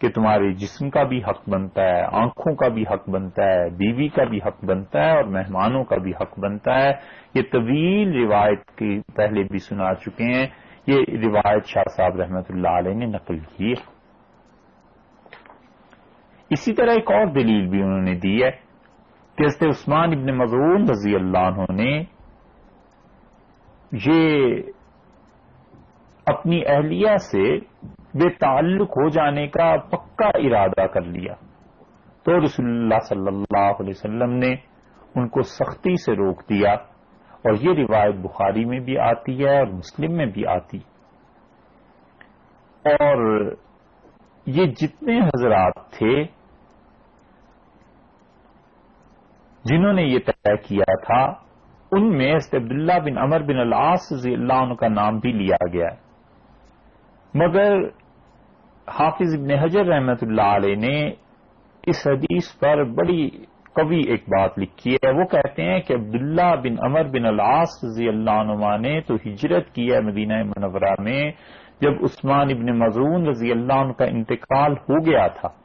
[0.01, 4.07] کہ تمہارے جسم کا بھی حق بنتا ہے، آنکھوں کا بھی حق بنتا ہے، بیوی
[4.07, 6.91] کا بھی حق بنتا ہے اور مہمانوں کا بھی حق بنتا ہے۔
[7.33, 10.47] یہ طویل روایت کی پہلے بھی سنا چکے ہیں۔
[10.87, 10.95] یہ
[11.27, 13.99] روایت شاہ صاحب رحمت اللہ علیہ نے نقل کی ہے۔
[16.49, 18.68] اسی طرح ایک اور دلیل بھی انہوں نے دی ہے۔
[19.39, 22.03] کہ عثمان ابن مضرون رضی اللہ عنہ نے
[23.91, 24.55] یہ
[26.25, 27.59] اپنی اہلیہ سے
[28.13, 31.33] بے تعلق ہو جانے کا پکا ارادہ کر لیا۔
[32.23, 34.55] تو رسول اللہ صلی اللہ علیہ وسلم نے
[35.15, 36.73] ان کو سختی سے روک دیا
[37.31, 40.77] اور یہ روایت بخاری میں بھی آتی ہے اور مسلم میں بھی آتی۔
[42.85, 43.51] اور
[44.45, 46.38] یہ جتنے حضرات تھے
[49.65, 51.49] جنہوں نے یہ طے کیا تھا،
[51.91, 55.85] ان میں عبداللہ بن امر بن العاص رضی اللہ عنہ کا نام بھی لیا گیا۔
[55.85, 56.09] ہے
[57.33, 57.73] مگر
[58.87, 61.11] حافظ ابن حجر رحمت اللہ علیہ نے
[61.83, 63.29] اس حدیث پر بڑی
[63.73, 68.07] قوی ایک بات لکھی ہے۔ وہ کہتے ہیں کہ عبداللہ بن امر بن العاص رضی
[68.07, 71.31] اللہ عنہ نے تو ہجرت کی ہے مدینہ منورہ میں،
[71.81, 75.58] جب عثمان ابن مضون رضی اللہ عنہ کا انتقال ہو گیا تھا۔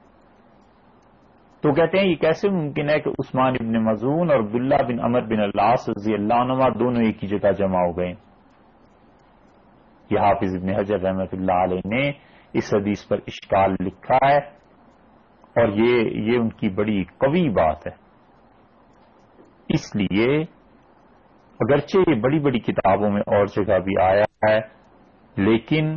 [1.65, 5.21] تو کہتے ہیں یہ کیسے ممکن ہے کہ عثمان ابن مضون اور عبداللہ بن امر
[5.21, 8.09] بن العاص رضی اللہ عنہ دونوں ایک ہی جگہ جمع ہو گئے؟
[10.11, 12.03] یہ حافظ ابن حجر رحمت اللہ علیہ نے
[12.55, 14.37] اس حدیث پر اشکال لکھا ہے
[15.57, 17.93] اور یہ یہ ان کی بڑی قوی بات ہے۔
[19.69, 20.27] اس لیے
[21.61, 24.59] اگرچہ یہ بڑی بڑی کتابوں میں اور جگہ بھی آیا ہے،
[25.37, 25.89] لیکن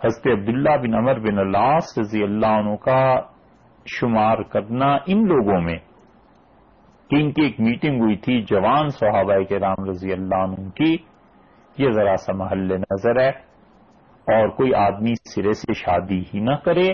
[0.00, 3.04] حضرت عبداللہ بن امر بن اللہ رضی اللہ عنہ کا
[3.86, 5.78] شمار کرنا ان لوگوں میں
[7.10, 10.96] کہ ان کی ایک میٹنگ ہوئی تھی جوان صحابہ کے رام رضی اللہ عنہ کی،
[11.78, 13.28] یہ ذرا سا محل نظر ہے
[14.26, 16.86] اور کوئی آدمی سرے سے شادی ہی نہ کرے،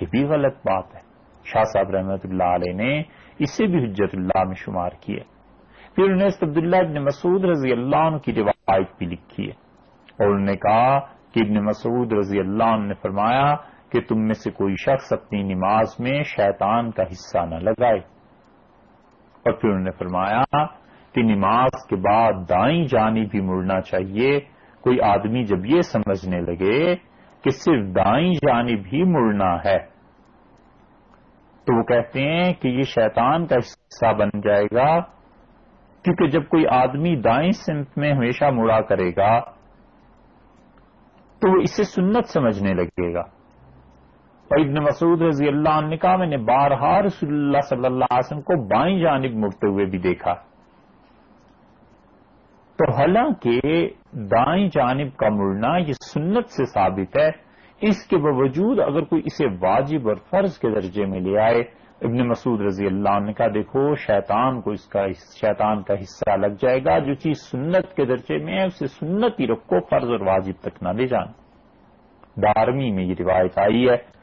[0.00, 1.00] یہ بھی غلط بات ہے۔
[1.44, 3.02] شاہ صاحب رحمت اللہ علیہ نے
[3.38, 5.20] اسے بھی حجت اللہ میں شمار کیے۔
[5.96, 9.64] پھر انہیں عبداللہ ابن مسعود رضی اللہ عنہ کی روایت بھی لکھی ہے۔
[10.18, 13.54] اور انہوں نے کہا کہ ابن مسعود رضی اللہ عنہ نے فرمایا
[13.94, 17.98] کہ تم میں سے کوئی شخص اپنی نماز میں شیطان کا حصہ نہ لگائے۔
[19.42, 20.64] اور پھر انہوں نے فرمایا
[21.12, 24.40] کہ نماز کے بعد دائیں جانی بھی مڑنا چاہیے۔
[24.80, 26.96] کوئی آدمی جب یہ سمجھنے لگے
[27.42, 29.78] کہ صرف دائیں جانب ہی مڑنا ہے،
[31.64, 35.00] تو وہ کہتے ہیں کہ یہ شیطان کا حصہ بن جائے گا۔
[36.02, 39.40] کیونکہ جب کوئی آدمی دائیں سمت میں ہمیشہ مڑا کرے گا،
[41.38, 43.33] تو وہ اسے سنت سمجھنے لگے گا۔
[44.54, 48.04] اور ابن مسعود رضی اللہ عنہ نے کہا، میں نے بارہا رسول اللہ صلی اللہ
[48.10, 50.34] علیہ وسلم کو بائیں جانب مڑتے ہوئے بھی دیکھا۔
[52.78, 53.60] تو حالانکہ
[54.12, 57.30] دائیں جانب کا مڑنا یہ سنت سے ثابت ہے،
[57.80, 61.60] اس کے باوجود اگر کوئی اسے واجب اور فرض کے درجے میں لے آئے،
[62.02, 65.06] ابن مسعود رضی اللہ نے کہا، دیکھو، شیطان کو اس کا
[65.40, 69.40] شیطان کا حصہ لگ جائے گا، جو چیز سنت کے درجے میں ہے، اسے سنت
[69.40, 71.26] ہی رکھو، فرض اور واجب تک نہ لے جان
[72.36, 74.13] بارہویں میں یہ روایت آئی ہے۔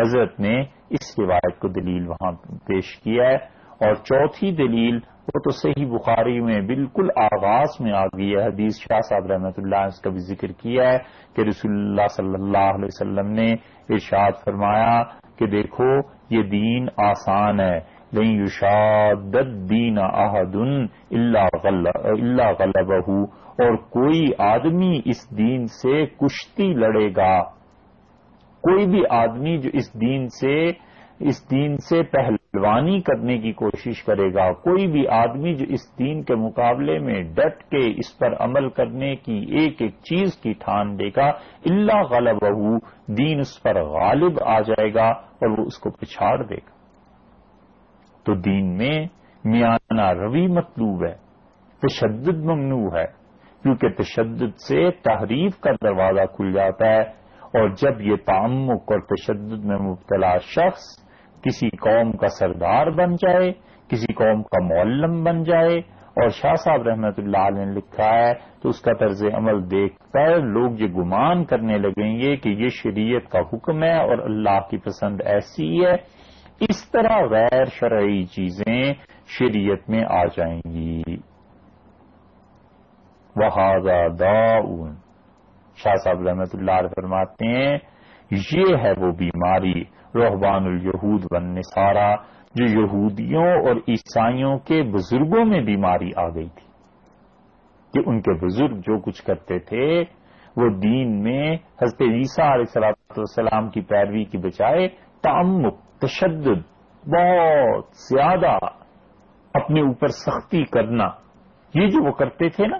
[0.00, 2.32] حضرت نے اس روایت کو دلیل وہاں
[2.66, 8.06] پیش کیا ہے۔ اور چوتھی دلیل، وہ تو صحیح بخاری میں بالکل آغاز میں آ
[8.06, 10.98] گئی ہے۔ حدیث شاہ صاحب رحمۃ اللہ نے اس کا بھی ذکر کیا ہے
[11.36, 13.52] کہ رسول اللہ صلی اللہ علیہ وسلم نے
[13.88, 15.02] ارشاد فرمایا
[15.38, 15.98] کہ دیکھو،
[16.30, 17.80] یہ دین آسان ہے۔
[18.12, 19.36] نہیں یوشاد
[19.70, 27.57] دین احدن اللہ غلبہ اور کوئی آدمی اس دین سے کشتی لڑے گا۔
[28.60, 30.72] کوئی بھی آدمی جو اس دین سے،
[31.20, 36.22] اس دین سے پہلوانی کرنے کی کوشش کرے گا، کوئی بھی آدمی جو اس دین
[36.22, 40.98] کے مقابلے میں ڈٹ کے اس پر عمل کرنے کی ایک ایک چیز کی ٹھان
[40.98, 41.26] دے گا
[41.70, 42.44] اللہ غلب
[43.08, 46.76] دین اس پر غالب آ جائے گا اور وہ اس کو پچھاڑ دے گا۔
[48.26, 48.96] تو دین میں
[49.44, 51.14] میانہ روی مطلوب ہے،
[51.82, 53.06] تشدد ممنوع ہے،
[53.62, 57.17] کیونکہ تشدد سے تحریف کا دروازہ کھل جاتا ہے
[57.54, 60.82] اور جب یہ تعمک اور تشدد میں مبتلا شخص
[61.42, 63.52] کسی قوم کا سردار بن جائے،
[63.88, 65.78] کسی قوم کا معلم بن جائے،
[66.20, 68.32] اور شاہ صاحب رحمت اللہ علیہ نے لکھا ہے،
[68.62, 72.68] تو اس کا طرز عمل دیکھ کر لوگ یہ گمان کرنے لگیں گے کہ یہ
[72.68, 75.94] شریعت کا حکم ہے اور اللہ کی پسند ایسی ہے۔
[76.60, 78.94] اس طرح غیر شرعی چیزیں
[79.38, 81.02] شریعت میں آ جائیں گی۔
[83.36, 84.94] وہذا داؤن
[85.82, 87.78] شاہ صاحب رحمت اللہ علیہ فرماتے ہیں،
[88.30, 92.14] یہ ہے وہ بیماری روحبان الہود ون نسارا
[92.54, 96.68] جو یہودیوں اور عیسائیوں کے بزرگوں میں بیماری آ گئی تھی۔
[97.94, 100.04] کہ ان کے بزرگ جو کچھ کرتے تھے،
[100.56, 104.88] وہ دین میں حضرت عیسیٰ علیہ والسلام کی پیروی کی بجائے
[105.22, 106.60] تعمک تشدد،
[107.06, 108.58] بہت زیادہ
[109.54, 111.08] اپنے اوپر سختی کرنا،
[111.74, 112.78] یہ جو وہ کرتے تھے نا،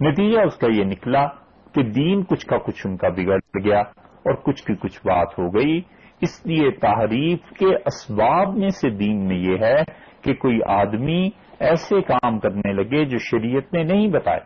[0.00, 1.26] نتیجہ اس کا یہ نکلا
[1.74, 5.48] کہ دین کچھ کا کچھ ان کا بگڑ گیا اور کچھ کی کچھ بات ہو
[5.48, 5.80] گئی۔
[6.20, 9.82] اس لیے تحریف کے اسباب میں سے دین میں یہ ہے
[10.22, 14.40] کہ کوئی آدمی ایسے کام کرنے لگے جو شریعت نے نہیں بتائے۔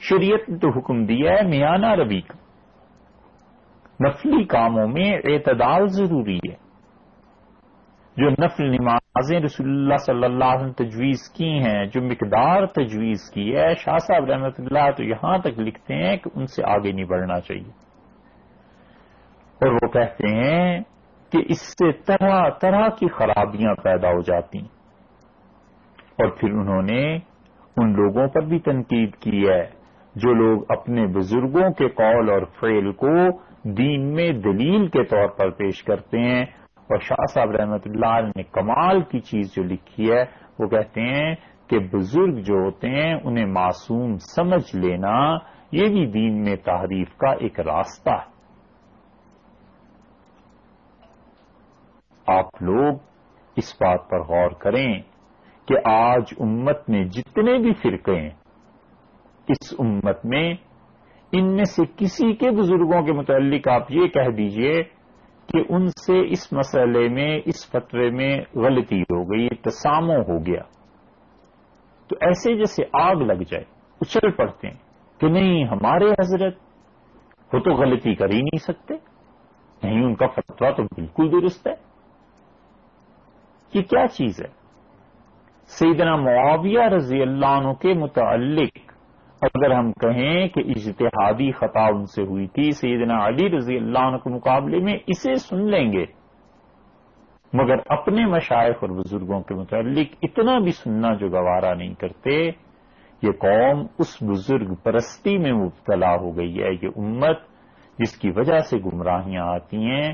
[0.00, 2.38] شریعت نے تو حکم دیا ہے میانہ روی کا۔
[4.08, 6.68] نفلی کاموں میں اعتدال ضروری ہے۔
[8.16, 12.66] جو نفل نماز نمازیں رسول اللہ صلی اللہ علیہ وسلم تجویز کی ہیں، جو مقدار
[12.66, 16.62] تجویز کی ہے، شاہ صاحب رحمۃ اللہ تو یہاں تک لکھتے ہیں کہ ان سے
[16.64, 17.70] آگے نہیں بڑھنا چاہیے۔
[19.60, 20.80] اور وہ کہتے ہیں
[21.32, 24.68] کہ اس سے طرح طرح کی خرابیاں پیدا ہو جاتی ہیں۔
[26.12, 27.16] اور پھر انہوں نے
[27.76, 29.64] ان لوگوں پر بھی تنقید کی ہے،
[30.14, 33.28] جو لوگ اپنے بزرگوں کے قول اور فعل کو
[33.62, 36.44] دین میں دلیل کے طور پر پیش کرتے ہیں۔
[36.88, 40.24] اور شاہ صاحب رحمت اللہ نے کمال کی چیز جو لکھی ہے،
[40.58, 41.34] وہ کہتے ہیں
[41.66, 45.36] کہ بزرگ جو ہوتے ہیں، انہیں معصوم سمجھ لینا
[45.72, 48.36] یہ بھی دین میں تحریف کا ایک راستہ ہے۔
[52.26, 52.96] آپ لوگ
[53.56, 55.02] اس بات پر غور کریں
[55.68, 58.30] کہ آج امت میں جتنے بھی فرقے ہیں،
[59.48, 60.54] اس امت میں
[61.32, 64.82] ان میں سے کسی کے بزرگوں کے متعلق آپ یہ کہہ دیجیے
[65.48, 70.62] کہ ان سے اس مسئلے میں، اس فتوے میں غلطی ہو گئی تسامو ہو گیا۔
[72.08, 73.64] تو ایسے جیسے آگ لگ جائے،
[74.00, 74.74] اچھل پڑتے ہیں
[75.20, 76.54] کہ نہیں، ہمارے حضرت
[77.52, 78.94] وہ تو غلطی کر ہی نہیں سکتے۔
[79.82, 81.74] نہیں، ان کا فتویٰ تو بالکل درست ہے۔
[83.74, 84.58] یہ کیا چیز ہے؟
[85.66, 88.87] سیدنا معاویہ رضی اللہ عنہ کے متعلق
[89.42, 94.16] اگر ہم کہیں کہ اجتہادی خطا ان سے ہوئی تھی، سیدنا علی رضی اللہ عنہ
[94.16, 96.04] کے مقابلے میں اسے سن لیں گے۔
[97.52, 102.30] مگر اپنے مشائق اور بزرگوں کے متعلق اتنا بھی سننا جو گوارا نہیں کرتے،
[103.22, 107.38] یہ قوم اس بزرگ پرستی میں مبتلا ہو گئی ہے، یہ امت
[107.98, 110.12] جس کی وجہ سے گمراہیاں آتی ہیں۔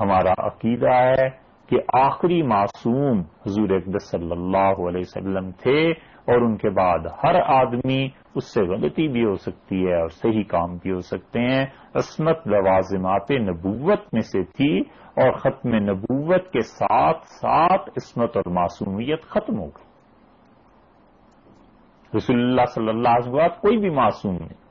[0.00, 1.28] ہمارا عقیدہ ہے
[1.68, 5.90] کہ آخری معصوم حضور اقدس صلی اللہ علیہ وسلم تھے
[6.28, 10.42] اور ان کے بعد ہر آدمی اس سے غلطی بھی ہو سکتی ہے اور صحیح
[10.42, 14.80] کام بھی ہو سکتے ہیں۔ عصمت لوازمات نبوت میں سے تھی
[15.16, 19.88] اور ختم نبوت کے ساتھ ساتھ عصمت اور معصومیت ختم ہو گئی۔
[22.16, 24.68] رسول اللہ صلی اللہ علیہ وسلم کوئی بھی معصوم نہیں۔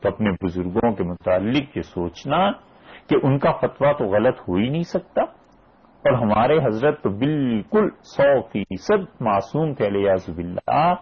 [0.00, 2.52] تو اپنے بزرگوں کے متعلق یہ سوچنا
[3.08, 5.22] کہ ان کا فتویٰ تو غلط ہو ہی نہیں سکتا۔
[6.04, 10.94] اور ہمارے حضرت تو بالکل سو فیصد معصوم تھے، علیہ اللہ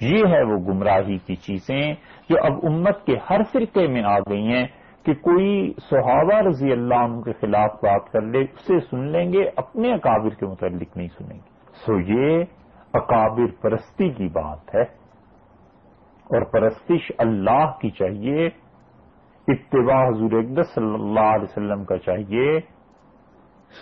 [0.00, 1.94] یہ ہے وہ گمراہی کی چیزیں
[2.28, 4.66] جو اب امت کے ہر فرقے میں آ گئی ہیں
[5.04, 9.50] کہ کوئی صحابہ رضی اللہ عنہ کے خلاف بات کر لے، اسے سن لیں گے،
[9.56, 12.44] اپنے اکابر کے متعلق نہیں سنیں گے۔ سو یہ
[12.92, 14.82] اکابر پرستی کی بات ہے۔
[16.30, 18.46] اور پرستش اللہ کی چاہیے،
[19.48, 22.60] اتباع حضور اقدس صلی اللہ علیہ وسلم کا چاہیے،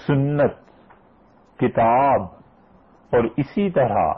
[0.07, 0.53] سنت،
[1.59, 2.23] کتاب
[3.13, 4.13] اور اسی طرح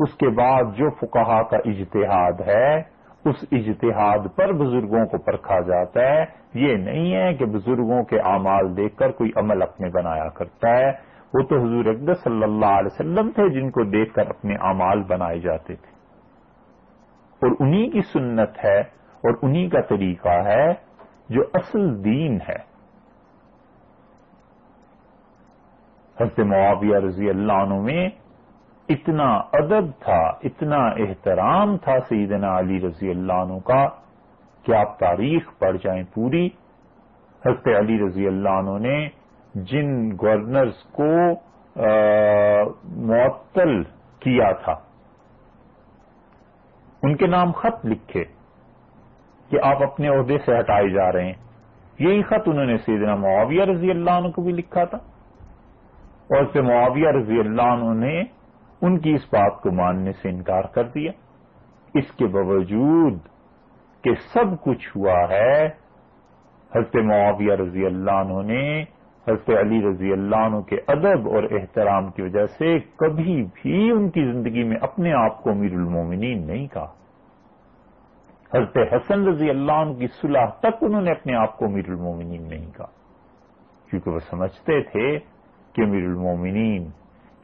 [0.00, 2.76] اس کے بعد جو فقہا کا اجتہاد ہے،
[3.24, 8.76] اس اجتہاد پر بزرگوں کو پرکھا جاتا ہے۔ یہ نہیں ہے کہ بزرگوں کے اعمال
[8.76, 12.94] دیکھ کر کوئی عمل اپنے بنایا کرتا ہے۔ وہ تو حضور اقدس صلی اللہ علیہ
[12.94, 15.90] وسلم تھے جن کو دیکھ کر اپنے اعمال بنائے جاتے تھے۔
[17.42, 18.80] اور انہی کی سنت ہے
[19.24, 20.72] اور انہی کا طریقہ ہے
[21.28, 22.70] جو اصل دین ہے۔
[26.20, 28.08] حضرت معاویہ رضی اللہ عنہ میں
[28.90, 33.86] اتنا ادب تھا، اتنا احترام تھا سیدنا علی رضی اللہ عنہ کا
[34.64, 36.46] کہ آپ تاریخ پڑھ جائیں پوری۔
[37.42, 38.98] حضرت علی رضی اللہ عنہ نے
[39.54, 41.10] جن گورنرز کو
[43.08, 43.82] معطل
[44.22, 44.74] کیا تھا،
[47.02, 48.24] ان کے نام خط لکھے
[49.50, 51.38] کہ آپ اپنے عہدے سے ہٹائے جا رہے ہیں۔
[51.98, 54.98] یہی خط انہوں نے سیدنا معاویہ رضی اللہ عنہ کو بھی لکھا تھا۔
[56.30, 58.22] اور سے معاویہ رضی اللہ عنہ نے
[58.82, 61.12] ان کی اس بات کو ماننے سے انکار کر دیا۔
[61.94, 63.18] اس کے باوجود
[64.02, 65.66] کہ سب کچھ ہوا ہے،
[66.74, 68.82] حضرت معاویہ رضی اللہ عنہ نے،
[69.28, 74.10] حضرت علی رضی اللہ عنہ کے ادب اور احترام کی وجہ سے کبھی بھی ان
[74.10, 76.92] کی زندگی میں اپنے آپ کو امیر المومنین نہیں کہا۔
[78.54, 82.42] حضرت حسن رضی اللہ عنہ کی صلح تک انہوں نے اپنے آپ کو امیر المومنین
[82.42, 83.00] نہیں کہا۔
[83.90, 85.18] کیونکہ وہ سمجھتے تھے
[85.72, 86.90] کہ امیر المومنین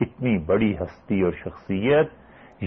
[0.00, 2.08] اتنی بڑی ہستی اور شخصیت،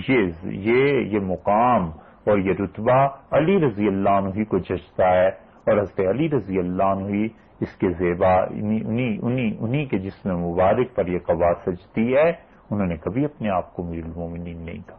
[0.09, 1.89] یہ یہ یہ مقام
[2.29, 6.59] اور یہ رتبہ علی رضی اللہ عنہ ہی کو جچتا ہے اور حضرت علی رضی
[6.59, 7.27] اللہ عنہ ہی
[7.61, 12.29] اس کے زیبا، انہی کے جسم مبارک پر یہ قبا سجتی ہے۔
[12.71, 14.97] انہوں نے کبھی اپنے آپ کو امیر المومنین نہیں کہا۔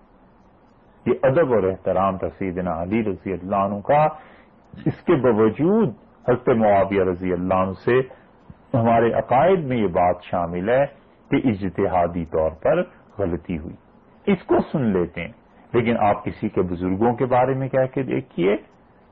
[1.07, 4.05] یہ ادب اور احترام تھا سیدنا علی رضی اللہ عنہ کا۔
[4.87, 5.89] اس کے باوجود
[6.29, 7.99] حضرت معاویہ رضی اللہ عنہ سے
[8.75, 10.85] ہمارے عقائد میں یہ بات شامل ہے۔
[11.31, 12.83] کہ اجتہادی طور پر
[13.19, 13.77] غلطی ہوئی۔
[14.33, 15.33] اس کو سن لیتے ہیں۔
[15.73, 18.57] لیکن آپ کسی کے بزرگوں کے بارے میں کہہ کے دیکھیے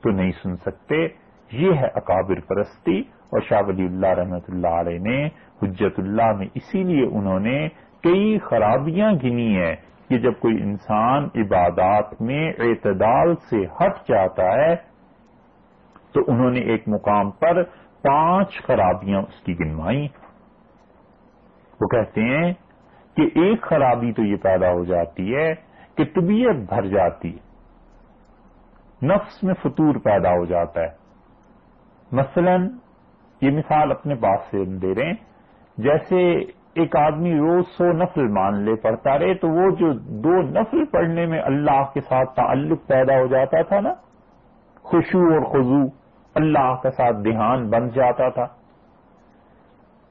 [0.03, 1.09] تو نہیں سن سکتے۔
[1.53, 5.27] یہ ہے اکابر پرستی اور شاہ ولی اللہ رحمت اللہ علیہ نے
[5.63, 7.69] حجت اللہ میں اسی لیے انہوں نے
[8.03, 9.77] کئی خرابیاں گنی ہیں
[10.09, 14.77] کہ جب کوئی انسان عبادات میں اعتدال سے ہٹ جاتا ہے
[16.13, 17.63] تو انہوں نے ایک مقام پر
[18.03, 20.09] پانچ خرابیاں اس کی گنوائی
[21.81, 22.53] وہ کہتے ہیں
[23.17, 25.55] کہ ایک خرابی تو یہ پیدا ہو جاتی ہے
[25.97, 27.49] کہ طبیعت بھر جاتی ہے۔
[29.07, 30.89] نفس میں فطور پیدا ہو جاتا ہے۔
[32.13, 32.57] مثلا
[33.41, 35.15] یہ مثال اپنے پاس سے دے رہے ہیں۔
[35.79, 36.33] جیسے
[36.75, 41.27] ایک آدمی روز سو نفل مان لے پڑتا رہے، تو وہ جو دو نفل پڑھنے
[41.27, 43.95] میں اللہ کے ساتھ تعلق پیدا ہو جاتا تھا نا
[44.83, 45.85] خوشو اور خضو
[46.35, 48.58] اللہ کے ساتھ دھیان بن جاتا تھا۔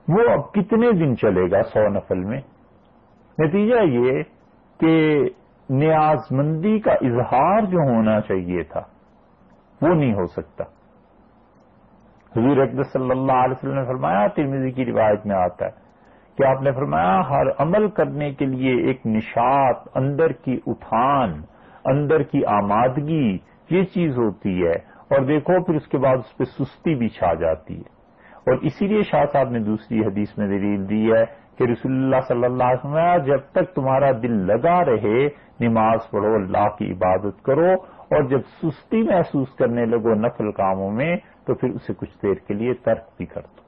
[0.07, 2.41] وہ اب کتنے دن چلے گا سو نفل میں؟
[3.39, 4.23] نتیجہ یہ
[4.79, 5.23] کہ
[5.69, 8.81] نیاز مندی کا اظہار جو ہونا چاہیے تھا،
[9.81, 10.63] وہ نہیں ہو سکتا۔
[12.35, 15.71] حضور اقدس صلی اللہ علیہ وسلم نے فرمایا ترمیزی کی روایت میں آتا ہے
[16.37, 21.41] کہ آپ نے فرمایا، ہر عمل کرنے کے لیے ایک نشاط، اندر کی اٹھان،
[21.85, 23.37] اندر کی آمادگی،
[23.69, 27.33] یہ چیز ہوتی ہے۔ اور دیکھو، پھر اس کے بعد اس پہ سستی بھی چھا
[27.33, 27.96] جاتی ہے۔
[28.47, 31.25] اور اسی لیے شاہ صاحب نے دوسری حدیث میں دلیل دی ہے
[31.57, 35.27] کہ رسول اللہ صلی اللہ علیہ وسلم جب تک تمہارا دل لگا رہے،
[35.59, 41.17] نماز پڑھو، اللہ کی عبادت کرو، اور جب سستی محسوس کرنے لگو نفل کاموں میں،
[41.45, 43.61] تو پھر اسے کچھ دیر کے لیے ترک بھی کر دو۔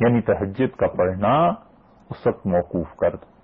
[0.00, 1.34] یعنی تہجد کا پڑھنا
[2.10, 3.34] اس وقت موقوف کر دو۔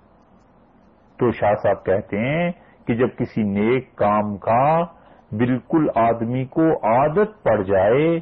[1.18, 2.53] تو شاہ صاحب کہتے ہیں
[2.87, 4.81] کہ جب کسی نیک کام کا
[5.33, 8.20] بالکل آدمی کو عادت پڑ جائے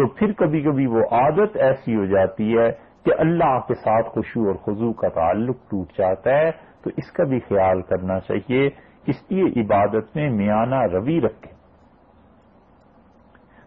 [0.00, 2.70] تو پھر کبھی کبھی وہ عادت ایسی ہو جاتی ہے
[3.04, 6.50] کہ اللہ کے ساتھ خوشو اور خضو کا تعلق ٹوٹ جاتا ہے۔
[6.82, 8.70] تو اس کا بھی خیال کرنا چاہیے
[9.06, 11.52] اس لیے عبادت میں میانہ روی رکھیں۔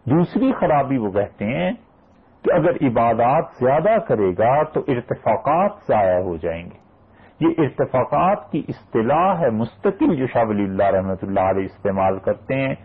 [0.10, 1.72] دوسری خرابی وہ کہتے ہیں
[2.44, 6.84] کہ اگر عبادات زیادہ کرے گا تو ارتفاقات ضائع ہو جائیں گے۔
[7.40, 12.56] یہ ارتفاقات کی اصطلاح ہے مستقل، جو شاہ ولی اللہ رحمۃ اللہ علیہ استعمال کرتے
[12.56, 12.76] ہیں۔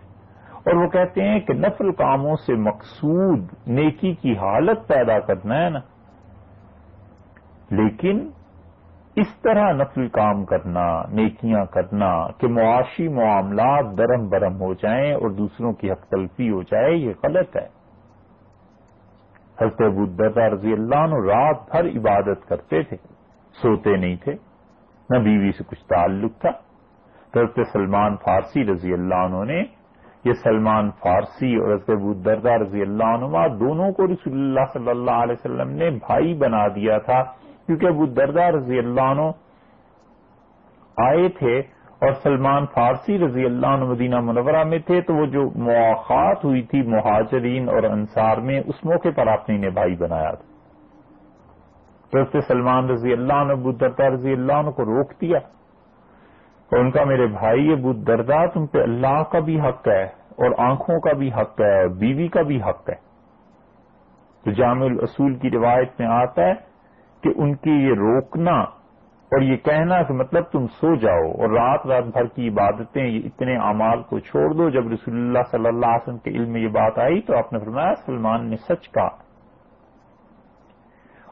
[0.65, 5.69] اور وہ کہتے ہیں کہ نفل کاموں سے مقصود نیکی کی حالت پیدا کرنا ہے
[5.69, 5.79] نا۔
[7.71, 8.29] لیکن
[9.15, 15.29] اس طرح نفل کام کرنا، نیکیاں کرنا کہ معاشی معاملات درم برم ہو جائیں اور
[15.29, 17.67] دوسروں کی حق تلفی ہو جائے، یہ غلط ہے۔
[19.61, 22.97] حضرت ابودہ رضی اللہ عنہ رات بھر عبادت کرتے تھے،
[23.61, 24.33] سوتے نہیں تھے،
[25.09, 29.78] نہ بیوی سے کچھ تعلق تھا۔ حضرت سلمان فارسی رضی اللہ عنہ نے
[30.25, 35.19] یہ سلمان فارسی اور حضرت ابودردہ رضی اللہ عنہ دونوں کو رسول اللہ صلی اللہ
[35.23, 37.21] علیہ وسلم نے بھائی بنا دیا تھا،
[37.65, 39.31] کیونکہ ابو دردہ رضی اللہ عنہ
[40.97, 41.57] آئے تھے
[42.01, 46.61] اور سلمان فارسی رضی اللہ عنہ مدینہ منورہ میں تھے، تو وہ جو مواقع ہوئی
[46.61, 50.47] تھی مہاجرین اور انصار میں، اس موقع پر آپ نے انہیں بھائی بنایا تھا۔
[52.11, 55.39] تو اس سلمان رضی اللہ عنہ، ابو دردہ رضی اللہ عنہ کو روک دیا۔
[56.71, 60.03] اور ان کا میرے بھائی، یہ ابو دردہ، تم پہ اللہ کا بھی حق ہے
[60.03, 63.09] اور آنکھوں کا بھی حق ہے اور بیوی کا بھی حق ہے۔
[64.43, 66.53] تو جامع الاصول کی روایت میں آتا ہے
[67.23, 68.59] کہ ان کی یہ روکنا
[69.31, 73.21] اور یہ کہنا کہ مطلب تم سو جاؤ اور رات رات بھر کی عبادتیں، یہ
[73.25, 76.61] اتنے اعمال کو چھوڑ دو۔ جب رسول اللہ صلی اللہ علیہ وسلم کے علم میں
[76.61, 79.28] یہ بات آئی تو آپ نے فرمایا، سلمان نے سچ کہا۔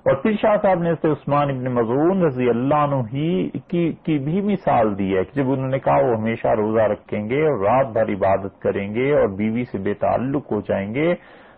[0.07, 4.41] اور پھر شاہ صاحب نے عثمان ابن مضون رضی اللہ عنہ ہی کی کی بھی
[4.41, 7.87] مثال دی ہے کہ جب انہوں نے کہا وہ ہمیشہ روزہ رکھیں گے اور رات
[7.93, 11.13] بھر عبادت کریں گے اور بیوی سے بے تعلق ہو جائیں گے،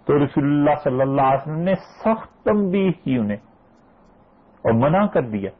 [0.06, 3.38] تو رسول اللہ صلی اللہ علیہ وسلم نے سخت تنبیہ کی انہیں
[4.64, 5.52] اور منع کر دیا۔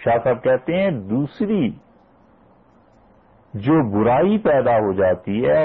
[0.00, 1.68] شاہ صاحب کہتے ہیں دوسری
[3.54, 5.62] جو برائی پیدا ہو جاتی ہے،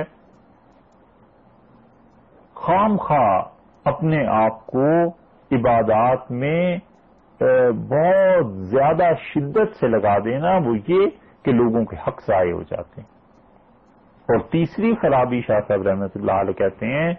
[2.55, 3.41] خام خواہ
[3.85, 4.85] اپنے آپ کو
[5.55, 6.77] عبادات میں
[7.89, 11.07] بہت زیادہ شدت سے لگا دینا وہ یہ
[11.43, 13.07] کہ لوگوں کے حق ضائع ہو جاتے ہیں۔
[14.21, 17.13] اور تیسری خرابی شاہ صاحب رحمت اللہ علیہ کہتے ہیں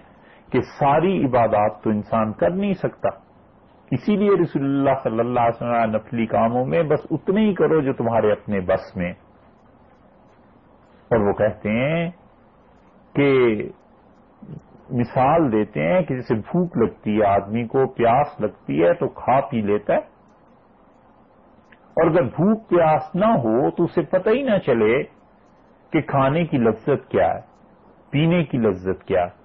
[0.53, 3.09] کہ ساری عبادات تو انسان کر نہیں سکتا۔
[3.91, 7.80] اسی لیے رسول اللہ صلی اللہ علیہ وسلم نفلی کاموں میں بس اتنے ہی کرو
[7.80, 9.12] جو تمہارے اپنے بس میں۔
[11.11, 12.11] اور وہ کہتے ہیں
[13.14, 13.59] کہ
[14.95, 19.40] مثال دیتے ہیں کہ جیسے بھوک لگتی ہے، آدمی کو پیاس لگتی ہے تو کھا
[19.40, 19.99] پی لیتا ہے۔
[21.97, 25.03] اور اگر بھوک پیاس نہ ہو تو اسے پتہ ہی نہ چلے
[25.90, 27.40] کہ کھانے کی لذت کیا ہے،
[28.11, 29.45] پینے کی لذت کیا ہے۔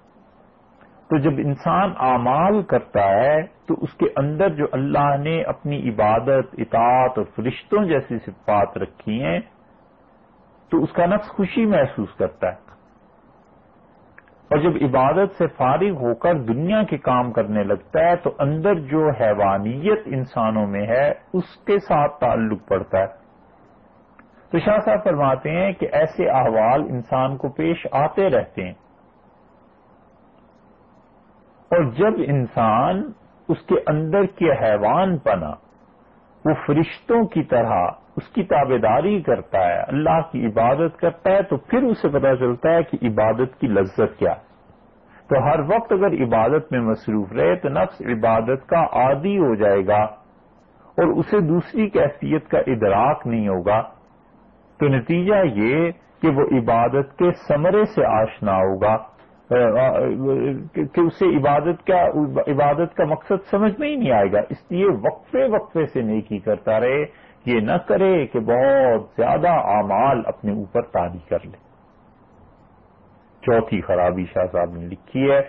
[1.08, 6.54] تو جب انسان اعمال کرتا ہے تو اس کے اندر جو اللہ نے اپنی عبادت،
[6.58, 9.40] اطاعت اور فرشتوں جیسی صفات رکھی ہیں
[10.70, 12.70] تو اس کا نفس خوشی محسوس کرتا ہے۔
[14.50, 18.74] اور جب عبادت سے فارغ ہو کر دنیا کے کام کرنے لگتا ہے تو اندر
[18.74, 23.06] جو حیوانیت انسانوں میں ہے، اس کے ساتھ تعلق پڑتا ہے۔
[24.50, 28.74] تو شاہ صاحب فرماتے ہیں کہ ایسے احوال انسان کو پیش آتے رہتے ہیں۔
[31.70, 33.12] اور جب انسان
[33.48, 35.50] اس کے اندر کے حیوان پنا
[36.44, 37.88] وہ فرشتوں کی طرح
[38.20, 42.36] اس کی تابے داری کرتا ہے، اللہ کی عبادت کرتا ہے، تو پھر اسے پتا
[42.36, 44.50] چلتا ہے کہ عبادت کی لذت کیا۔ ہے
[45.28, 49.86] تو ہر وقت اگر عبادت میں مصروف رہے، تو نفس عبادت کا عادی ہو جائے
[49.86, 50.02] گا
[50.90, 53.82] اور اسے دوسری کیفیت کا ادراک نہیں ہوگا۔
[54.78, 55.90] تو نتیجہ یہ
[56.22, 58.96] کہ وہ عبادت کے سمرے سے آشنا ہوگا۔
[60.74, 62.04] کہ اسے عبادت کا
[62.52, 66.38] عبادت کا مقصد سمجھ میں ہی نہیں آئے گا۔ اس لیے وقفے وقفے سے نیکی
[66.38, 67.04] کرتا رہے۔
[67.46, 71.70] یہ نہ کرے کہ بہت زیادہ اعمال اپنے اوپر تاری کر لے۔
[73.42, 75.40] چوتھی خرابی شاہ صاحب نے لکھی ہے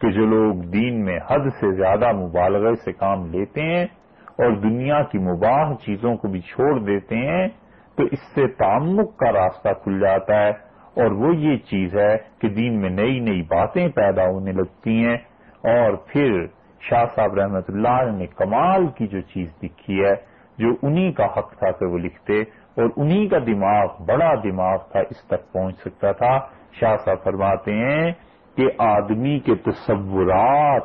[0.00, 3.84] کہ جو لوگ دین میں حد سے زیادہ مبالغے سے کام لیتے ہیں
[4.28, 7.48] اور دنیا کی مباح چیزوں کو بھی چھوڑ دیتے ہیں،
[7.96, 10.50] تو اس سے تعمک کا راستہ کھل جاتا ہے۔
[10.96, 15.16] اور وہ یہ چیز ہے کہ دین میں نئی نئی باتیں پیدا ہونے لگتی ہیں۔
[15.62, 16.46] اور پھر
[16.80, 21.58] شاہ صاحب رحمت اللہ نے کمال کی جو چیز لکھی ہے جو انہی کا حق
[21.58, 26.12] تھا کہ وہ لکھتے اور انہی کا دماغ بڑا دماغ تھا اس تک پہنچ سکتا
[26.12, 26.38] تھا۔
[26.72, 28.12] شاہ صاحب فرماتے ہیں
[28.56, 30.82] کہ آدمی کے تصورات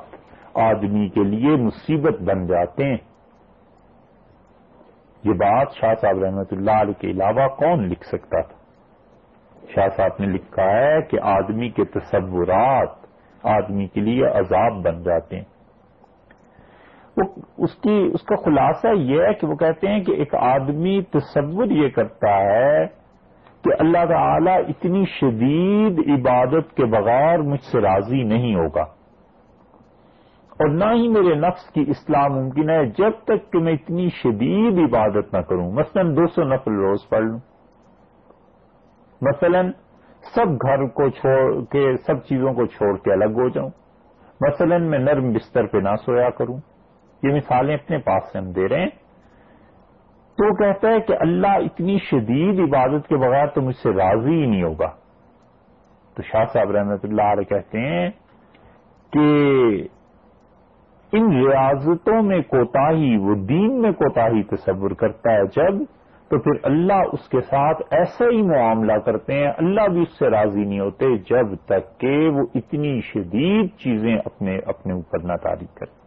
[0.54, 2.98] آدمی کے لیے مصیبت بن جاتے ہیں۔
[5.24, 8.62] یہ بات شاہ صاحب رحمت اللہ علیہ کے علاوہ کون لکھ سکتا تھا؟
[9.76, 12.90] شاہ صاحب نے لکھا ہے کہ آدمی کے تصورات
[13.44, 15.51] آدمی کے لیے عذاب بن جاتے ہیں۔
[17.58, 21.66] اس کی اس کا خلاصہ یہ ہے کہ وہ کہتے ہیں کہ ایک آدمی تصور
[21.66, 22.88] یہ کرتا ہے
[23.64, 28.82] کہ اللہ تعالی اتنی شدید عبادت کے بغیر مجھ سے راضی نہیں ہوگا
[30.52, 34.80] اور نہ ہی میرے نفس کی اصلاح ممکن ہے جب تک کہ میں اتنی شدید
[34.80, 37.40] عبادت نہ کروں۔ مثلا دو سو نفل روز پڑھ لوں۔
[39.22, 39.62] مثلا
[40.36, 43.70] سب گھر کو چھوڑ کے، سب چیزوں کو چھوڑ کے الگ ہو جاؤں۔
[44.42, 46.58] مثلا میں نرم بستر پہ نہ سویا کروں۔
[47.24, 48.90] یہ مثالیں اپنے پاس سے ہم دے رہے ہیں۔
[50.38, 54.46] تو کہتا ہے کہ اللہ اتنی شدید عبادت کے بغیر تو مجھ سے راضی ہی
[54.46, 54.92] نہیں ہوگا۔
[56.16, 58.10] تو شاہ صاحب رحمت اللہ علیہ کہتے ہیں
[59.14, 59.30] کہ
[61.12, 65.84] ان ریاضتوں میں کوتاہی، وہ دین میں کوتاہی تصور کرتا ہے جب
[66.30, 70.30] تو پھر اللہ اس کے ساتھ ایسا ہی معاملہ کرتے ہیں۔ اللہ بھی اس سے
[70.30, 75.74] راضی نہیں ہوتے جب تک کہ وہ اتنی شدید چیزیں اپنے اپنے اوپر نہ تاریخ
[75.76, 76.01] کرتے۔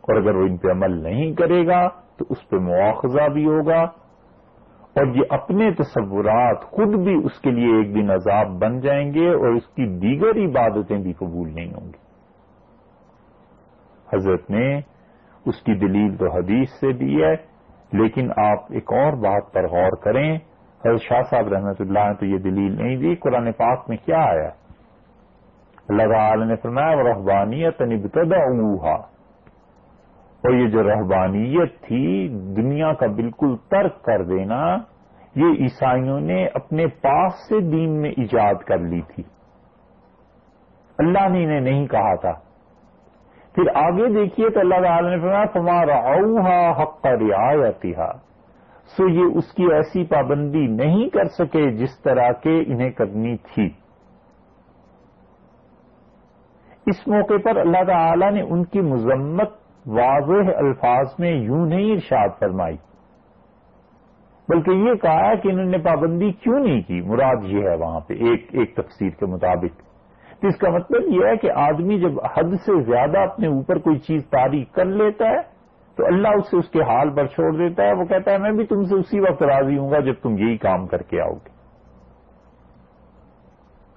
[0.00, 3.80] اور اگر وہ ان پہ عمل نہیں کرے گا تو اس پہ مواخذہ بھی ہوگا
[4.90, 9.28] اور یہ اپنے تصورات خود بھی اس کے لیے ایک دن عذاب بن جائیں گے
[9.28, 12.10] اور اس کی دیگر عبادتیں بھی قبول نہیں ہوں گی۔
[14.16, 14.80] حضرت نے
[15.44, 17.34] اس کی دلیل تو حدیث سے دی ہے،
[17.92, 20.34] لیکن آپ ایک اور بات پر غور کریں۔
[20.86, 24.22] حضرت شاہ صاحب رحمت اللہ نے تو یہ دلیل نہیں دی، قرآن پاک میں کیا
[24.22, 24.48] آیا؟
[25.88, 28.38] اللہ تعالی نے فرمایا رحبانیت نبتدا
[30.44, 34.76] اور یہ جو رہبانیت تھی، دنیا کا بالکل ترک کر دینا،
[35.36, 39.22] یہ عیسائیوں نے اپنے پاس سے دین میں ایجاد کر لی تھی۔
[40.98, 42.32] اللہ نے انہیں نہیں کہا تھا۔
[43.54, 47.92] پھر آگے دیکھیے تو اللہ تعالی نے فرمایا تمہارا اوہا حق کا رعایتی
[48.96, 53.70] سو یہ اس کی ایسی پابندی نہیں کر سکے جس طرح کے انہیں کرنی تھی۔
[56.86, 62.28] اس موقع پر اللہ تعالی نے ان کی مذمت واضح الفاظ میں یوں نہیں ارشاد
[62.40, 62.76] فرمائی۔
[64.48, 68.14] بلکہ یہ کہا کہ انہوں نے پابندی کیوں نہیں کی؟ مراد یہ ہے وہاں پہ
[68.14, 69.82] ایک ایک تفسیر کے مطابق۔
[70.40, 73.98] تو اس کا مطلب یہ ہے کہ آدمی جب حد سے زیادہ اپنے اوپر کوئی
[73.98, 75.40] چیز تاریخ کر لیتا ہے،
[75.96, 78.66] تو اللہ اسے اس کے حال پر چھوڑ دیتا ہے۔ وہ کہتا ہے، میں بھی
[78.66, 81.48] تم سے اسی وقت راضی ہوں گا جب تم یہی کام کر کے آؤ گے۔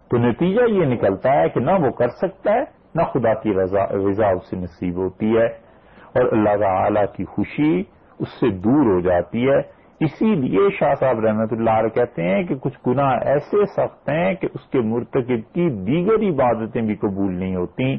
[0.10, 2.64] تو نتیجہ یہ نکلتا ہے کہ نہ وہ کر سکتا ہے،
[2.96, 5.63] نہ خدا کی رضا رضا اسے نصیب ہوتی ہے۔
[6.16, 7.84] اور اللہ تعالی کی خوشی
[8.20, 12.44] اس سے دور ہو جاتی ہے۔ اسی لیے شاہ صاحب رحمت اللہ علیہ کہتے ہیں
[12.44, 17.36] کہ کچھ گناہ ایسے سخت ہیں کہ اس کے مرتکب کی دیگر عبادتیں بھی قبول
[17.36, 17.98] نہیں ہوتی۔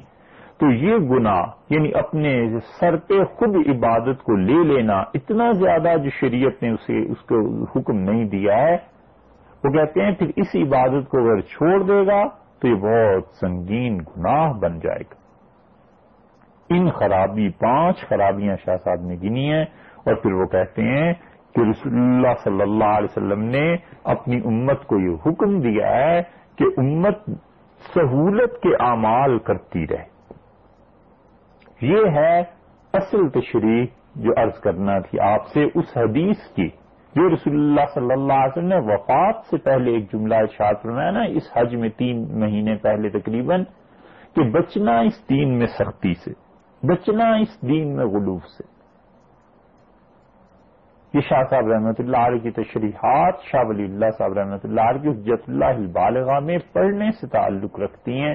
[0.58, 6.10] تو یہ گناہ یعنی اپنے سر پہ خود عبادت کو لے لینا، اتنا زیادہ جو
[6.20, 8.76] شریعت نے اسے، اس کو حکم نہیں دیا ہے۔
[9.64, 12.28] وہ کہتے ہیں پھر اس عبادت کو اگر چھوڑ دے گا
[12.60, 15.24] تو یہ بہت سنگین گناہ بن جائے گا۔
[16.77, 19.64] ان خرابی، پانچ خرابیاں شاہ صاحب نے گنی ہیں
[20.05, 21.12] اور پھر وہ کہتے ہیں
[21.55, 26.22] کہ رسول اللہ صلی اللہ علیہ وسلم نے اپنی امت کو یہ حکم دیا ہے
[26.59, 27.18] کہ امت
[27.95, 30.14] سہولت کے اعمال کرتی رہے۔
[31.81, 32.39] یہ ہے
[32.93, 36.68] اصل تشریح جو عرض کرنا تھی آپ سے اس حدیث کی۔
[37.14, 41.11] جو رسول اللہ صلی اللہ علیہ وسلم نے وفات سے پہلے ایک جملہ ارشاد فرمایا
[41.11, 43.64] نا، اس حج میں تین مہینے پہلے تقریباً،
[44.35, 46.43] کہ بچنا اس دین میں سختی سے۔
[46.87, 48.74] بچنا اس دین میں غلوف سے۔
[51.14, 55.12] یہ شاہ صاحب رحمۃ اللہ علیہ کی تشریحات، شاہ ولی اللہ صاحب رحمۃ اللہ علیہ
[55.12, 58.35] کی حجت اللہ البالغ میں پڑھنے سے تعلق رکھتی ہیں۔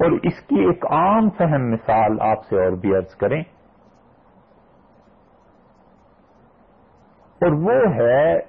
[0.00, 3.40] اور اس کی ایک عام فہم مثال آپ سے اور بھی عرض کریں۔
[7.40, 8.40] اور وہ ہے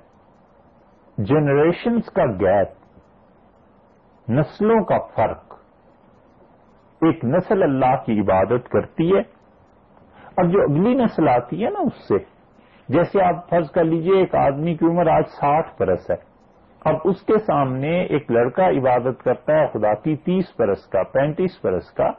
[1.17, 2.67] جنریشنز کا گیپ
[4.29, 5.50] نسلوں کا فرق۔
[7.01, 9.21] ایک نسل اللہ کی عبادت کرتی ہے
[10.37, 12.17] اب جو اگلی نسل آتی ہے نا اس سے،
[12.89, 16.15] جیسے آپ فرض کر لیجیے ایک آدمی کی عمر آج ساٹھ برس ہے،
[16.81, 21.59] اب اس کے سامنے ایک لڑکا عبادت کرتا ہے، خدا کی تیس برس کا، پینتیس
[21.63, 22.09] برس کا،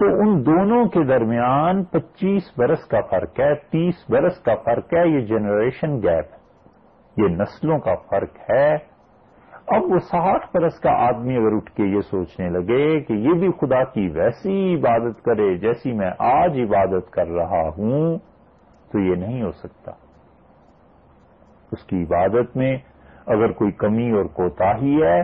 [0.00, 5.06] تو ان دونوں کے درمیان پچیس برس کا فرق ہے، تیس برس کا فرق ہے،
[5.08, 6.38] یہ جنریشن گیپ ہے،
[7.16, 8.76] یہ نسلوں کا فرق ہے۔
[9.68, 13.48] اب وہ ساٹھ برس کا آدمی اگر اٹھ کے یہ سوچنے لگے کہ یہ بھی
[13.60, 18.18] خدا کی ویسی عبادت کرے جیسی میں آج عبادت کر رہا ہوں،
[18.92, 19.92] تو یہ نہیں ہو سکتا۔
[21.72, 22.76] اس کی عبادت میں
[23.26, 25.22] اگر کوئی کمی اور کوتاہی ہے،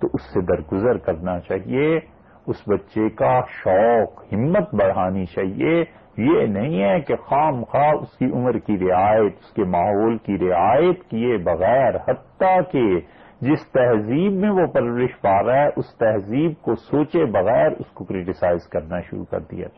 [0.00, 2.00] تو اس سے درگزر کرنا چاہیے۔
[2.46, 5.84] اس بچے کا شوق، ہمت بڑھانی چاہیے۔
[6.16, 10.38] یہ نہیں ہے کہ خام خواہ اس کی عمر کی رعایت، اس کے ماحول کی
[10.38, 13.00] رعایت کیے بغیر، حتیٰ کہ
[13.40, 18.04] جس تہذیب میں وہ پرورش پا رہا ہے، اس تہذیب کو سوچے بغیر اس کو
[18.04, 19.68] کریٹیسائز کرنا شروع کر دیا۔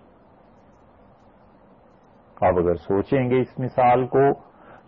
[2.40, 4.32] آپ اگر سوچیں گے اس مثال کو،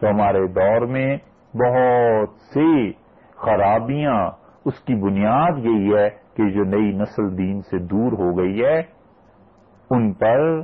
[0.01, 1.17] تو ہمارے دور میں
[1.55, 2.93] بہت سی
[3.37, 4.31] خرابیاں،
[4.65, 8.83] اس کی بنیاد یہی ہے کہ جو نئی نسل دین سے دور ہو گئی ہے،
[9.91, 10.61] ان پر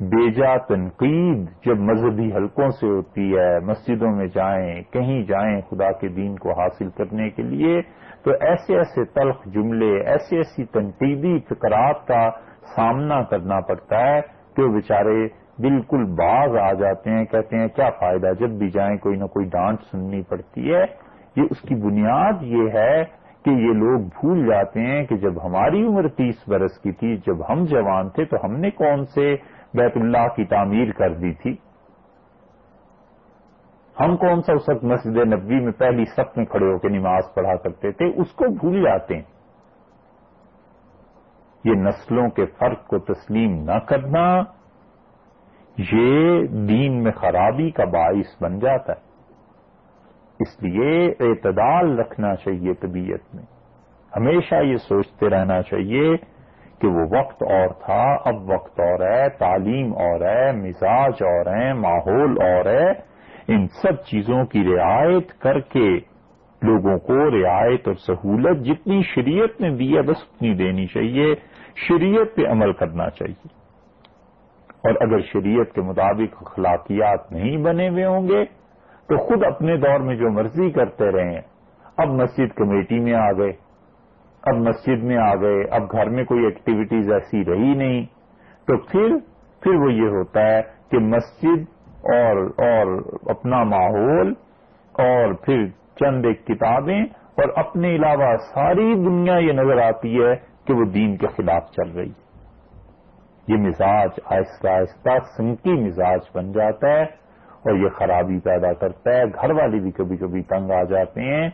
[0.00, 6.08] بیجا تنقید جب مذہبی حلقوں سے ہوتی ہے، مسجدوں میں جائیں، کہیں جائیں خدا کے
[6.08, 7.80] دین کو حاصل کرنے کے لیے،
[8.24, 12.30] تو ایسے ایسے تلخ جملے ایسی ایسی تنقیدی فکرات کا
[12.76, 14.20] سامنا کرنا پڑتا ہے
[14.56, 15.26] کہ وہ بیچارے
[15.58, 19.46] بالکل باز آ جاتے ہیں، کہتے ہیں، کیا فائدہ، جب بھی جائیں کوئی نہ کوئی
[19.46, 20.84] ڈانٹ سننی پڑتی ہے؟
[21.36, 23.04] یہ اس کی بنیاد یہ ہے
[23.44, 27.36] کہ یہ لوگ بھول جاتے ہیں کہ جب ہماری عمر تیس برس کی تھی، جب
[27.48, 29.34] ہم جوان تھے، تو ہم نے کون سے
[29.74, 31.56] بیت اللہ کی تعمیر کر دی تھی۔
[34.00, 37.34] ہم کون سا اس وقت مسجد نبوی میں پہلی سخت میں کھڑے ہو کے نماز
[37.34, 39.22] پڑھا کرتے تھے، اس کو بھول جاتے ہیں۔
[41.64, 44.42] یہ نسلوں کے فرق کو تسلیم نہ کرنا،
[45.92, 49.10] یہ دین میں خرابی کا باعث بن جاتا ہے۔
[50.40, 53.44] اس لیے اعتدال رکھنا چاہیے طبیعت میں۔
[54.16, 56.16] ہمیشہ یہ سوچتے رہنا چاہیے
[56.80, 61.72] کہ وہ وقت اور تھا، اب وقت اور ہے، تعلیم اور ہے، مزاج اور ہے،
[61.72, 62.90] ماحول اور ہے۔
[63.48, 65.98] ان سب چیزوں کی رعایت کر کے
[66.62, 71.34] لوگوں کو رعایت اور سہولت جتنی شریعت نے دی ہے، بس اتنی دینی چاہیے۔
[71.88, 73.48] شریعت پہ عمل کرنا چاہیے۔
[74.88, 78.44] اور اگر شریعت کے مطابق اخلاقیات نہیں بنے ہوئے ہوں گے،
[79.08, 81.40] تو خود اپنے دور میں جو مرضی کرتے رہے ہیں۔
[81.96, 83.69] اب مسجد کمیٹی میں آ گئے۔
[84.42, 88.06] اب مسجد میں آ گئے، اب گھر میں کوئی ایکٹیویٹیز ایسی رہی نہیں۔
[88.66, 89.16] تو پھر
[89.60, 91.62] پھر وہ یہ ہوتا ہے کہ مسجد
[92.02, 94.34] اور اور اپنا ماحول
[94.92, 95.66] اور پھر
[96.00, 97.02] چند ایک کتابیں
[97.36, 101.90] اور اپنے علاوہ ساری دنیا یہ نظر آتی ہے کہ وہ دین کے خلاف چل
[101.90, 102.20] رہی ہے۔
[103.48, 107.02] یہ مزاج آہستہ آہستہ سنکی مزاج بن جاتا ہے
[107.64, 111.50] اور یہ خرابی پیدا کرتا ہے۔ گھر والے بھی کبھی کبھی تنگ آ جاتے ہیں۔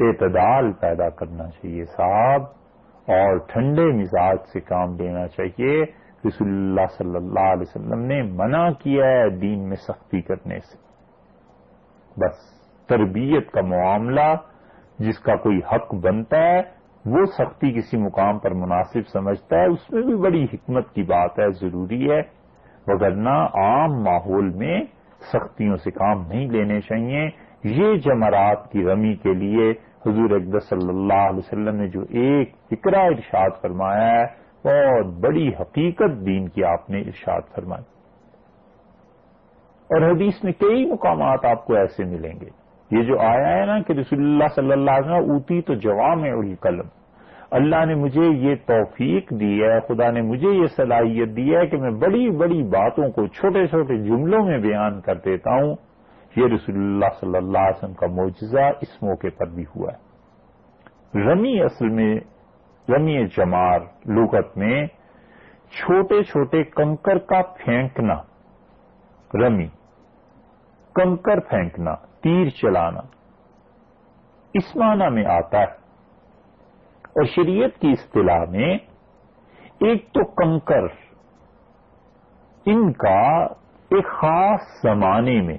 [0.00, 2.42] اعتدال پیدا کرنا چاہیے صاحب
[3.06, 5.82] اور ٹھنڈے مزاج سے کام لینا چاہیے۔
[6.28, 10.76] رسول اللہ صلی اللہ علیہ وسلم نے منع کیا ہے دین میں سختی کرنے سے۔
[12.20, 12.36] بس
[12.86, 14.34] تربیت کا معاملہ
[14.98, 16.62] جس کا کوئی حق بنتا ہے،
[17.06, 21.38] وہ سختی کسی مقام پر مناسب سمجھتا ہے، اس میں بھی بڑی حکمت کی بات
[21.38, 22.20] ہے، ضروری ہے۔
[22.86, 24.80] وگرنہ عام ماحول میں
[25.32, 27.30] سختیوں سے کام نہیں لینے چاہیے۔
[27.64, 32.52] یہ جمرات کی رمی کے لیے حضور اقدس صلی اللہ علیہ وسلم نے جو ایک
[32.70, 34.26] فکرہ ارشاد فرمایا ہے،
[34.64, 37.84] بہت بڑی حقیقت دین کی آپ نے ارشاد فرمائی۔
[39.90, 42.48] اور حدیث میں کئی مقامات آپ کو ایسے ملیں گے۔
[42.90, 46.24] یہ جو آیا ہے نا کہ رسول اللہ صلی اللہ علیہ وسلم، اوتی تو جوام
[46.60, 46.86] قلم
[47.50, 51.76] اللہ نے مجھے یہ توفیق دی ہے، خدا نے مجھے یہ صلاحیت دی ہے کہ
[51.76, 55.87] میں بڑی بڑی باتوں کو چھوٹے چھوٹے جملوں میں بیان کر دیتا ہوں۔
[56.36, 60.08] یہ رسول اللہ صلی اللہ علیہ وسلم کا معجزہ اس موقع پر بھی ہوا ہے۔
[61.32, 62.20] رمی اصل میں،
[62.88, 64.86] رمی جمار لغت میں
[65.70, 68.14] چھوٹے چھوٹے کنکر کا پھینکنا،
[69.34, 69.66] رمی،
[70.94, 73.00] کنکر پھینکنا، تیر چلانا،
[74.54, 75.78] اس معنی میں آتا ہے۔
[77.08, 78.74] اور شریعت کی اصطلاح میں
[79.80, 80.84] ایک تو کنکر،
[82.66, 83.44] ان کا
[83.90, 85.58] ایک خاص زمانے میں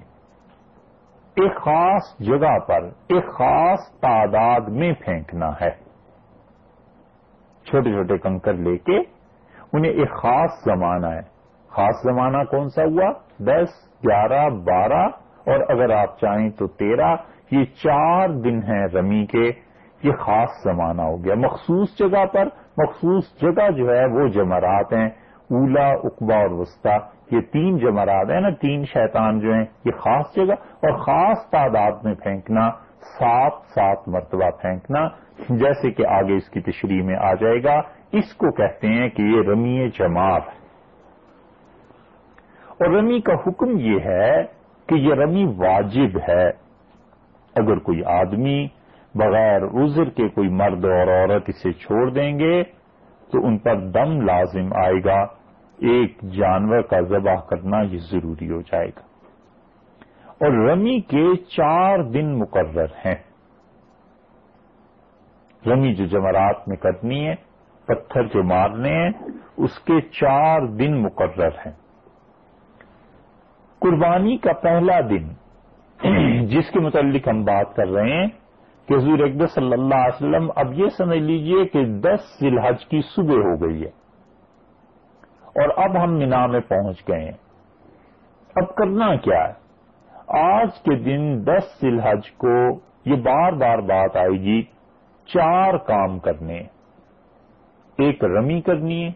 [1.41, 5.69] ایک خاص جگہ پر، ایک خاص تعداد میں پھینکنا ہے۔
[7.65, 8.99] چھوٹے چھوٹے کنکر لے کے
[9.73, 11.21] انہیں ایک خاص زمانہ ہے۔
[11.69, 13.69] خاص زمانہ کون سا ہوا؟ دس،
[14.07, 15.07] گیارہ، بارہ،
[15.39, 17.15] اور اگر آپ چاہیں تو تیرہ۔
[17.51, 19.51] یہ چار دن ہیں رمی کے۔
[20.03, 22.45] یہ خاص زمانہ ہو گیا۔ مخصوص جگہ پر،
[22.77, 28.41] مخصوص جگہ جو ہے وہ جمرات ہیں۔ اولا، اقبا اور وسطی۔ یہ تین جمرات ہیں
[28.41, 32.69] نا، تین شیطان جو ہیں، یہ خاص جگہ اور خاص تعداد میں پھینکنا،
[33.19, 35.07] سات سات مرتبہ پھینکنا،
[35.49, 39.21] جیسے کہ آگے اس کی تشریح میں آ جائے گا۔ اس کو کہتے ہیں کہ
[39.21, 40.41] یہ رمی جماعت
[42.67, 44.43] اور رمی کا حکم یہ ہے
[44.87, 46.49] کہ یہ رمی واجب ہے۔
[47.55, 48.67] اگر کوئی آدمی
[49.15, 52.63] بغیر عذر کے کوئی مرد اور عورت اسے چھوڑ دیں گے،
[53.31, 55.25] تو ان پر دم لازم آئے گا۔
[55.81, 59.01] ایک جانور کا ذبح کرنا یہ ضروری ہو جائے گا۔
[60.27, 63.15] اور رمی کے چار دن مقرر ہیں۔
[65.65, 67.35] رمی جو جمرات میں کرنی ہے،
[67.85, 69.09] پتھر جو مارنے ہیں،
[69.57, 71.71] اس کے چار دن مقرر ہیں۔
[73.79, 75.27] قربانی کا پہلا دن،
[76.45, 78.27] جس کے متعلق ہم بات کر رہے ہیں
[78.87, 82.85] کہ حضور اقبال صلی اللہ علیہ وسلم، اب یہ سمجھ لیجیے کہ دس ذی الحج
[82.85, 83.98] کی صبح ہو گئی ہے۔
[85.49, 87.37] اور اب ہم مینا میں پہنچ گئے ہیں۔
[88.55, 89.69] اب کرنا کیا ہے؟
[90.27, 94.61] آج کے دن دس ذی الحج کو یہ بار بار بات آئے گی جی،
[95.25, 96.57] چار کام کرنے۔
[97.97, 99.09] ایک رمی کرنی ہے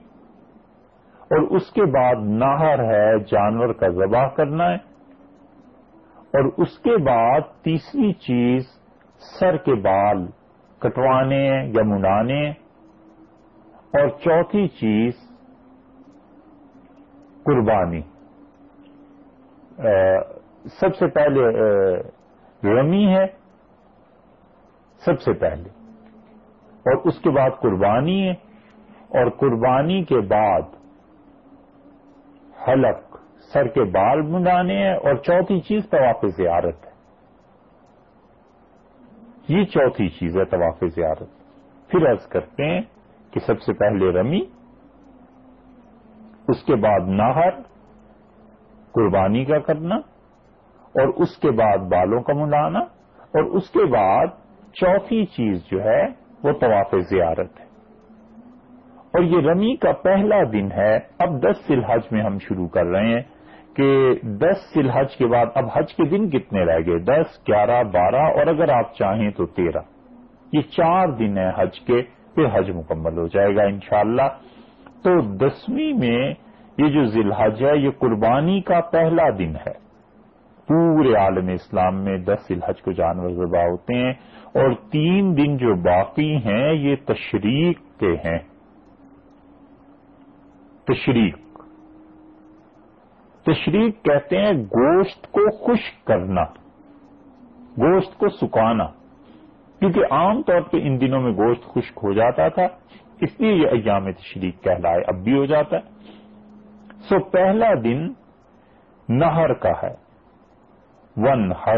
[1.11, 4.93] اور اس کے بعد نہر ہے، جانور کا ذبح کرنا ہے۔
[6.33, 8.63] اور اس کے بعد تیسری چیز
[9.39, 10.27] سر کے بال
[10.79, 12.49] کٹوانے یا منانے
[13.93, 15.32] اور چوتھی چیز
[17.43, 18.01] قربانی۔
[20.79, 21.41] سب سے پہلے
[22.63, 23.25] رمی ہے۔
[25.05, 25.69] سب سے پہلے۔
[26.67, 28.31] اور اس کے بعد قربانی ہے۔
[29.07, 30.61] اور قربانی کے بعد
[32.67, 33.17] حلق،
[33.53, 36.93] سر کے بال منڈانے ہیں۔ اور چوتھی چیز طواف زیارت ہے۔
[39.47, 41.27] یہ چوتھی چیز ہے طواف زیارت۔
[41.87, 42.81] پھر عرض کرتے ہیں
[43.31, 44.41] کہ سب سے پہلے رمی
[46.47, 47.49] اس کے بعد نہر،
[48.91, 49.95] قربانی کا کرنا،
[50.93, 54.27] اور اس کے بعد بالوں کا منڈانا اور اس کے بعد
[54.73, 56.05] چوتھی چیز جو ہے
[56.43, 57.65] وہ طواف زیارت ہے۔
[58.97, 63.07] اور یہ رمی کا پہلا دن ہے۔ اب دس سلحج میں ہم شروع کر رہے
[63.07, 63.21] ہیں
[63.75, 68.15] کہ دس سلحج کے بعد اب حج کے دن کتنے رہ گئے؟ دس، گیارہ، بارہ،
[68.15, 69.81] اور اگر آپ چاہیں تو تیرہ۔
[70.53, 72.01] یہ چار دن ہیں حج کے،
[72.35, 74.21] پھر حج مکمل ہو جائے گا انشاءاللہ۔
[75.03, 76.33] تو دسویں میں
[76.77, 79.83] یہ جو ذی الحج ہے، یہ قربانی کا پہلا دن ہے۔
[80.67, 84.13] پورے عالم اسلام میں دس الحج کو جانور ذبح ہوتے ہیں
[84.45, 88.39] اور تین دن جو باقی ہیں، یہ تشریق کے ہیں۔
[90.83, 91.37] تشریق۔
[93.43, 96.43] تشریق کہتے ہیں گوشت کو خشک کرنا،
[97.77, 98.85] گوشت کو سکانا۔
[99.79, 102.67] کیونکہ عام طور پہ ان دنوں میں گوشت خشک ہو جاتا تھا۔
[103.23, 105.93] اس لیے یہ ایام تشریق کہلائے، اب بھی ہو جاتا ہے۔
[106.99, 108.07] سو پہلا دن
[109.09, 109.95] نہر کا ہے۔
[111.17, 111.77] ون ہر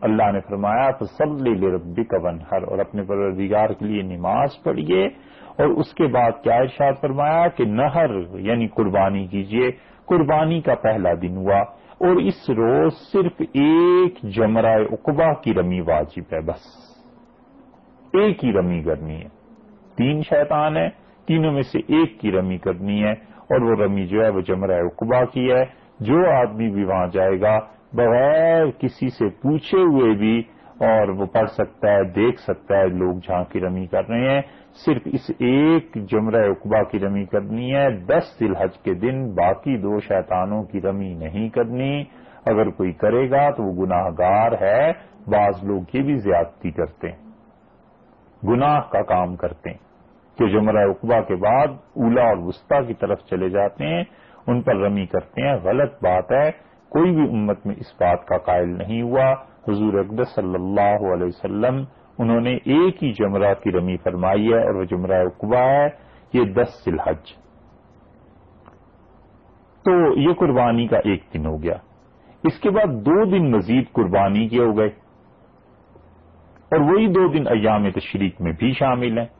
[0.00, 4.02] اللہ نے فرمایا تو سب لے ربی کا ون ہر اور اپنے پروردگار کے لیے
[4.02, 5.06] نماز پڑھیے۔
[5.50, 9.70] اور اس کے بعد کیا ارشاد فرمایا کہ نہر یعنی قربانی کیجیے۔
[10.04, 11.60] قربانی کا پہلا دن ہوا۔
[11.98, 16.60] اور اس روز صرف ایک جمرہ اقبا کی رمی واجب ہے، بس۔
[18.12, 19.39] ایک ہی رمی کرنی ہے۔
[20.00, 20.88] تین شیطان ہیں،
[21.26, 24.80] تینوں میں سے ایک کی رمی کرنی ہے اور وہ رمی جو ہے وہ جمرہ
[24.80, 25.64] اقبا کی ہے۔
[26.00, 27.58] جو آدمی بھی وہاں جائے گا،
[27.92, 30.42] بغیر کسی سے پوچھے ہوئے بھی،
[30.80, 34.42] اور وہ پڑھ سکتا ہے، دیکھ سکتا ہے لوگ جہاں کی رمی کر رہے ہیں،
[34.86, 40.00] صرف اس ایک جمرہ اقبا کی رمی کرنی ہے۔ دس الحج کے دن باقی دو
[40.00, 42.04] شیطانوں کی رمی نہیں کرنی۔
[42.46, 44.92] اگر کوئی کرے گا تو وہ گناہ گار ہے۔
[45.26, 47.30] بعض لوگ یہ بھی زیادتی کرتے ہیں۔
[48.46, 49.89] گناہ کا کام کرتے ہیں۔
[50.40, 54.04] کہ جمرہ اقبا کے بعد اولا اور وسطی کی طرف چلے جاتے ہیں،
[54.46, 56.50] ان پر رمی کرتے ہیں، غلط بات ہے،
[56.88, 59.32] کوئی بھی امت میں اس بات کا قائل نہیں ہوا۔
[59.68, 61.84] حضور اقدس صلی اللہ علیہ وسلم،
[62.18, 65.88] انہوں نے ایک ہی جمرہ کی رمی فرمائی ہے اور وہ جمرہ اقبا ہے،
[66.32, 67.32] یہ دس الحج۔
[69.84, 71.74] تو یہ قربانی کا ایک دن ہو گیا۔
[72.44, 74.88] اس کے بعد دو دن مزید قربانی کے ہو گئے۔
[76.70, 79.39] اور وہی دو دن ایام تشریق میں بھی شامل ہیں۔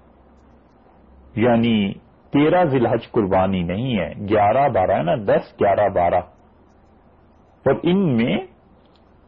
[1.37, 1.93] یعنی
[2.33, 6.21] تیرہ ذلحج قربانی نہیں ہے، گیارہ بارہ ہے نا، دس، گیارہ بارہ۔
[7.65, 8.39] اور ان میں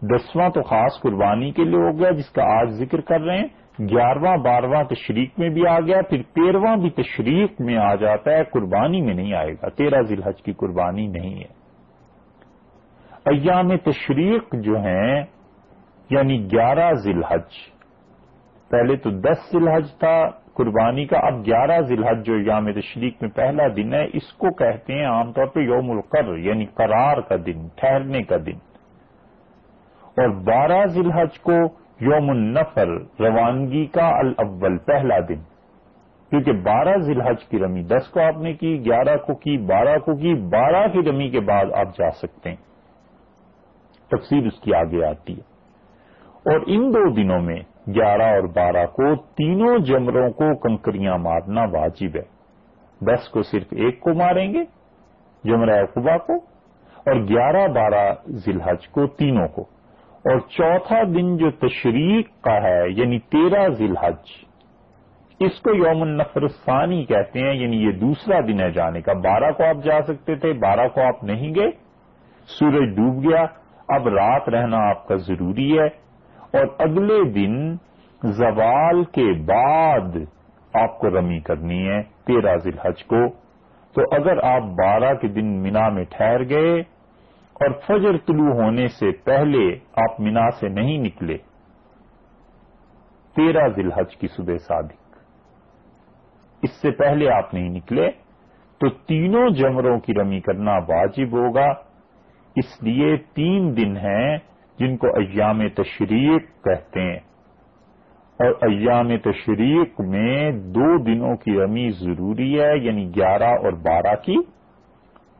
[0.02, 3.48] دسواں تو خاص قربانی کے لیے ہو گیا، جس کا آج ذکر کر رہے ہیں۔
[3.80, 8.44] گیارہواں، بارہواں تشریق میں بھی آ گیا، پھر تیرواں بھی تشریق میں آ جاتا ہے،
[8.44, 11.62] قربانی میں نہیں آئے گا۔ تیرہ ذلحج کی قربانی نہیں ہے۔
[13.24, 15.24] ایام تشریق جو ہیں
[16.10, 17.50] یعنی گیارہ ذلحج
[18.70, 23.62] پہلے تو دس ذلحج تھا قربانی کا اب گیارہ ذلحج جو یام تشریق میں پہلا
[23.76, 27.68] دن ہے، اس کو کہتے ہیں عام طور پہ یوم القر یعنی قرار کا دن،
[27.74, 28.56] ٹھہرنے کا دن۔
[30.02, 31.52] اور بارہ ذلحج کو
[32.00, 32.88] یوم النفر
[33.20, 35.40] روانگی کا الاول، پہلا دن۔
[36.30, 40.16] کیونکہ بارہ ذلحج کی رمی دس کو آپ نے کی، گیارہ کو کی، بارہ کو
[40.16, 42.56] کی، بارہ کی رمی کے بعد آپ جا سکتے ہیں۔
[44.08, 45.52] تفصیل اس کی آگے آتی ہے۔
[46.50, 52.16] اور ان دو دنوں میں گیارہ اور بارہ کو تینوں جمروں کو کنکریاں مارنا واجب
[52.16, 52.42] ہے۔
[53.00, 54.64] دس کو صرف ایک کو ماریں گے،
[55.44, 56.34] جمرہ قبا کو،
[56.96, 59.62] اور گیارہ بارہ ذلحج کو تینوں کو۔
[60.30, 64.44] اور چوتھا دن جو تشریق کا ہے یعنی تیرہ ذلحج
[65.40, 69.52] اس کو یوم النفر ثانی کہتے ہیں یعنی یہ دوسرا دن ہے جانے کا۔ بارہ
[69.52, 71.70] کو آپ جا سکتے تھے، بارہ کو آپ نہیں گئے،
[72.46, 73.44] سورج ڈوب گیا۔
[73.88, 76.01] اب رات رہنا آپ کا ضروری ہے۔
[76.52, 77.76] اور اگلے دن
[78.24, 80.16] زوال کے بعد
[80.74, 83.28] آپ کو رمی کرنی ہے تیرہ ذلحج کو۔
[83.94, 86.80] تو اگر آپ بارہ کے دن مینا میں ٹھہر گئے
[87.54, 91.36] اور فجر طلوع ہونے سے پہلے آپ مینا سے نہیں نکلے،
[93.36, 95.16] تیرہ ذلحج کی صبح صادق۔
[96.62, 98.10] اس سے پہلے آپ نہیں نکلے،
[98.78, 101.68] تو تینوں جمروں کی رمی کرنا واجب ہوگا۔
[102.56, 104.38] اس لیے تین دن ہیں
[104.78, 107.18] جن کو ایام تشریق کہتے ہیں۔
[108.38, 114.36] اور ایام تشریق میں دو دنوں کی رمی ضروری ہے یعنی گیارہ اور بارہ کی۔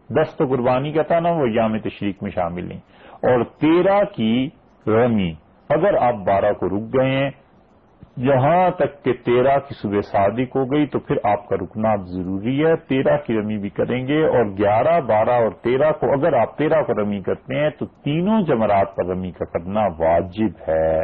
[0.09, 2.81] دس تو قربانی کا تھا نا، وہ ایام تشریق میں شامل نہیں۔
[3.13, 4.49] اور تیرہ کی
[4.87, 5.35] رمی،
[5.69, 7.31] اگر آپ بارہ کو رک گئے ہیں
[8.17, 12.67] یہاں تک کہ تیرہ کی صبح صادق ہو گئی تو پھر آپ کا رکنا ضروری
[12.67, 16.59] ہے۔ تیرہ کی رمی بھی کریں گے اور گیارہ، بارہ اور تیرہ کو اگر آپ
[16.59, 21.03] تیرہ کو رمی کرتے ہیں تو تینوں جمرات پر رمی کا کرنا واجب ہے۔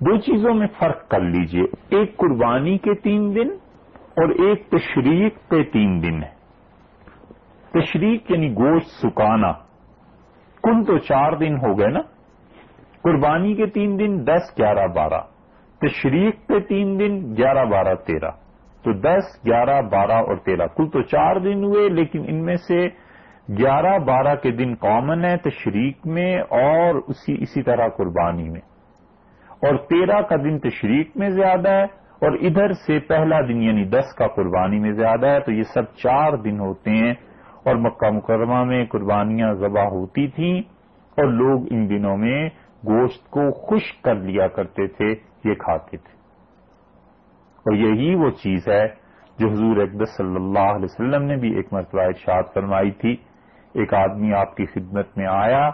[0.00, 3.48] دو چیزوں میں فرق کر لیجیے۔ ایک قربانی کے تین دن
[3.92, 6.40] اور ایک تشریق پہ تین دن ہے
[7.70, 9.52] تشریق یعنی گوشت سکانا۔
[10.62, 12.00] کل تو چار دن ہو گئے نا۔
[13.02, 15.20] قربانی کے تین دن، دس، گیارہ، بارہ۔
[15.80, 18.30] تشریق پہ تین دن، گیارہ، بارہ، تیرہ۔
[18.82, 22.88] تو دس، گیارہ، بارہ اور تیرہ۔ کل تو چار دن ہوئے، لیکن ان میں سے
[23.58, 28.60] گیارہ، بارہ کے دن کامن ہے تشریق میں اور اسی اسی طرح قربانی میں۔
[29.50, 34.14] اور تیرہ کا دن تشریق میں زیادہ ہے اور ادھر سے پہلا دن یعنی دس
[34.14, 37.14] کا قربانی میں زیادہ ہے، تو یہ سب چار دن ہوتے ہیں۔
[37.64, 40.58] اور مکہ مکرمہ میں قربانیاں ذبح ہوتی تھیں
[41.16, 42.48] اور لوگ ان دنوں میں
[42.86, 45.06] گوشت کو خشک کر لیا کرتے تھے،
[45.44, 46.20] یہ کھاتے تھے۔
[47.58, 48.88] اور یہی وہ چیز ہے
[49.38, 53.16] جو حضور اقدس صلی اللہ علیہ وسلم نے بھی ایک مرتبہ ارشاد فرمائی تھی۔
[53.74, 55.66] ایک آدمی آپ کی خدمت میں آیا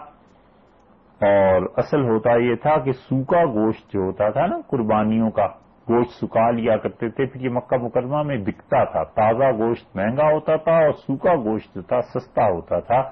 [1.21, 5.47] اور اصل ہوتا یہ تھا کہ سوکھا گوشت جو ہوتا تھا نا، قربانیوں کا،
[5.89, 10.31] گوشت سکھا لیا کرتے تھے۔ پھر یہ مکہ مکرمہ میں بکتا تھا۔ تازہ گوشت مہنگا
[10.31, 13.03] ہوتا تھا اور سوکھا گوشت جو تھا سستا ہوتا تھا۔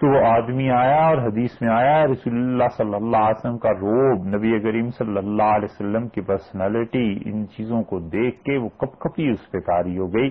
[0.00, 3.72] تو وہ آدمی آیا اور حدیث میں آیا رسول اللہ صلی اللہ علیہ وسلم کا
[3.72, 8.68] روب، نبی کریم صلی اللہ علیہ وسلم کی پرسنالٹی ان چیزوں کو دیکھ کے وہ
[8.68, 10.30] کپ کپی اس پہ تاری ہو گئی۔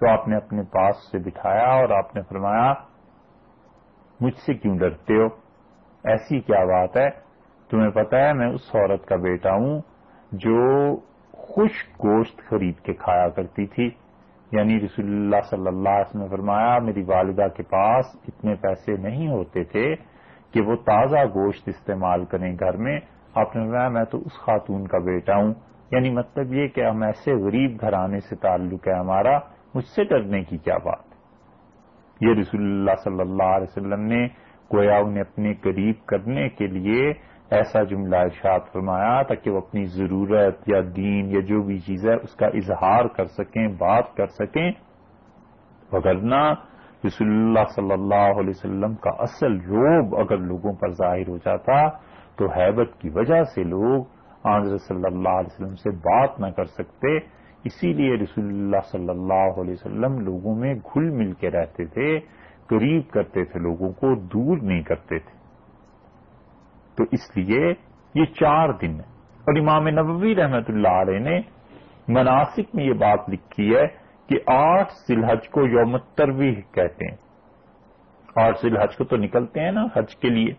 [0.00, 2.72] تو آپ نے اپنے پاس سے بٹھایا اور آپ نے فرمایا،
[4.20, 5.26] مجھ سے کیوں ڈرتے ہو؟
[6.04, 7.10] ایسی کیا بات ہے؟
[7.70, 9.80] تمہیں پتا ہے، میں اس عورت کا بیٹا ہوں
[10.32, 10.96] جو
[11.32, 13.90] خشک گوشت خرید کے کھایا کرتی تھی۔
[14.56, 18.96] یعنی رسول اللہ صلی اللہ علیہ وسلم نے فرمایا، میری والدہ کے پاس اتنے پیسے
[18.96, 19.94] نہیں ہوتے تھے
[20.52, 23.00] کہ وہ تازہ گوشت استعمال کریں گھر میں۔
[23.34, 25.54] آپ نے فرمایا، میں تو اس خاتون کا بیٹا ہوں۔
[25.90, 29.38] یعنی مطلب یہ کہ ہم ایسے غریب گھرانے سے تعلق ہے ہمارا،
[29.74, 31.06] مجھ سے ڈرنے کی کیا بات
[32.20, 34.26] یہ رسول اللہ صلی اللہ علیہ وسلم نے
[34.74, 37.12] گویا انہیں اپنے قریب کرنے کے لیے
[37.50, 42.14] ایسا جملہ ارشاد فرمایا تاکہ وہ اپنی ضرورت یا دین یا جو بھی چیز ہے
[42.14, 44.72] اس کا اظہار کر سکیں، بات کر سکیں۔
[45.92, 46.54] وغیرہ
[47.06, 51.88] رسول اللہ صلی اللہ علیہ وسلم کا اصل روب اگر لوگوں پر ظاہر ہو جاتا
[52.36, 54.04] تو حیبت کی وجہ سے لوگ
[54.44, 57.16] آنظر صلی اللہ علیہ وسلم سے بات نہ کر سکتے۔
[57.64, 62.20] اسی لیے رسول اللہ صلی اللہ علیہ وسلم لوگوں میں گھل مل کے رہتے تھے،
[62.66, 65.35] قریب کرتے تھے لوگوں کو، دور نہیں کرتے تھے۔
[66.96, 67.74] تو اس لیے
[68.14, 71.40] یہ چار دن ہے اور امام نبوی رحمت اللہ علیہ نے
[72.08, 73.86] مناسک میں یہ بات لکھی ہے
[74.28, 77.16] کہ آٹھ ذلحج کو یوم ترویح کہتے ہیں۔
[78.36, 80.50] آٹھ ذلحج کو تو نکلتے ہیں نا حج کے لیے۔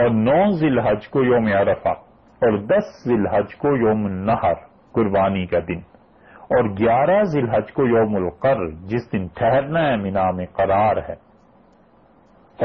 [0.00, 4.52] اور نو ذلحج کو یوم عرفہ۔ اور دس ذلحج کو یوم نہر
[4.92, 5.78] قربانی کا دن۔
[6.40, 11.14] اور گیارہ ذلحج کو یوم القر، جس دن ٹھہرنا ہے، مینا میں قرار ہے۔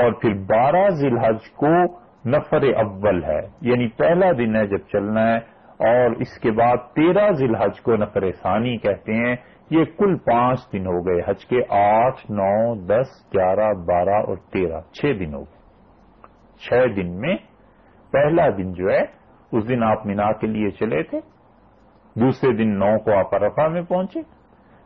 [0.02, 5.38] اور پھر بارہ ذلحج کو نفر اول ہے۔ یعنی پہلا دن ہے جب چلنا ہے
[5.78, 9.36] اور اس کے بعد تیرہ ذلحج کو نفر ثانی کہتے ہیں۔
[9.70, 14.82] یہ کل پانچ دن ہو گئے، حج کے آٹھ، نو، دس، گیارہ، بارہ اور تیرہ،
[14.94, 15.64] چھ دن ہو گئے۔
[16.58, 17.36] چھ دن میں
[18.12, 19.02] پہلا دن جو ہے،
[19.52, 21.20] اس دن آپ مینا کے لیے چلے تھے۔
[22.20, 24.20] دوسرے دن نو کو آپ ارفا میں پہنچے۔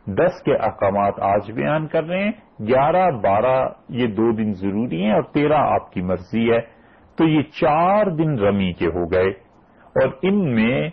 [0.06, 5.12] دس کے احکامات آج بیان کر رہے ہیں۔ گیارہ، بارہ، یہ دو دن ضروری ہیں
[5.12, 6.77] اور تیرہ آپ کی مرضی ہے۔
[7.18, 9.28] تو یہ چار دن رمی کے ہو گئے
[9.88, 10.90] اور ان میں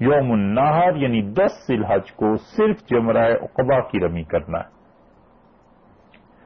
[0.00, 4.82] یوم النہر یعنی دس سلحج کو صرف جمرائے اقبا کی رمی کرنا ہے۔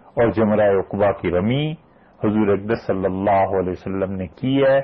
[0.06, 1.72] اور جمرائے اقبا کی رمی
[2.24, 4.80] حضور اقدس صلی اللہ علیہ وسلم نے کی ہے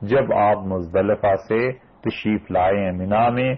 [0.00, 3.54] جب آپ مزدلفہ سے تشریف لائے ہیں مینا میں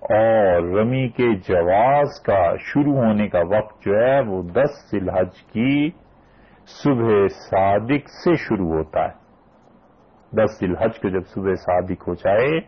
[0.00, 5.90] اور رمی کے جواز کا شروع ہونے کا وقت جو ہے وہ دس سلحج کی
[6.66, 9.21] صبح صادق سے شروع ہوتا ہے۔
[10.32, 12.60] دس ذلحج کو جب صبح صادق ہو جائے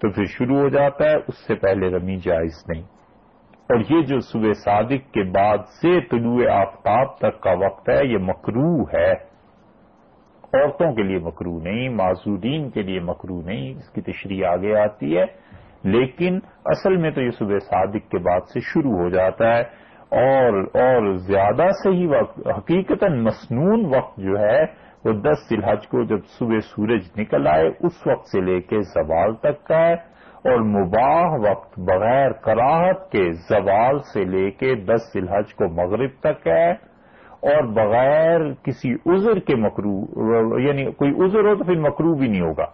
[0.00, 2.82] تو پھر شروع ہو جاتا ہے، اس سے پہلے رمی جائز نہیں۔
[3.68, 8.18] اور یہ جو صبح صادق کے بعد سے طلوع آفتاب تک کا وقت ہے، یہ
[8.18, 9.12] مکرو ہے۔
[10.54, 15.18] عورتوں کے لیے مکرو نہیں، معذورین کے لیے مکرو نہیں، اس کی تشریح آگے آتی
[15.18, 15.24] ہے۔
[15.82, 20.62] لیکن اصل میں تو یہ صبح صادق کے بعد سے شروع ہو جاتا ہے۔ اور
[20.62, 26.58] اور زیادہ صحیح وقت حقیقت مصنون وقت جو ہے وہ دس سلحج کو جب صبح
[26.60, 29.94] سورج نکل آئے، اس وقت سے لے کے زوال تک کا ہے۔
[30.36, 36.46] اور مباح وقت بغیر کراہت کے زوال سے لے کے دس سلحج کو مغرب تک
[36.46, 36.70] ہے۔
[37.36, 42.40] اور بغیر کسی عذر کے مکرو یعنی کوئی عذر ہو تو پھر مکرو بھی نہیں
[42.40, 42.64] ہوگا۔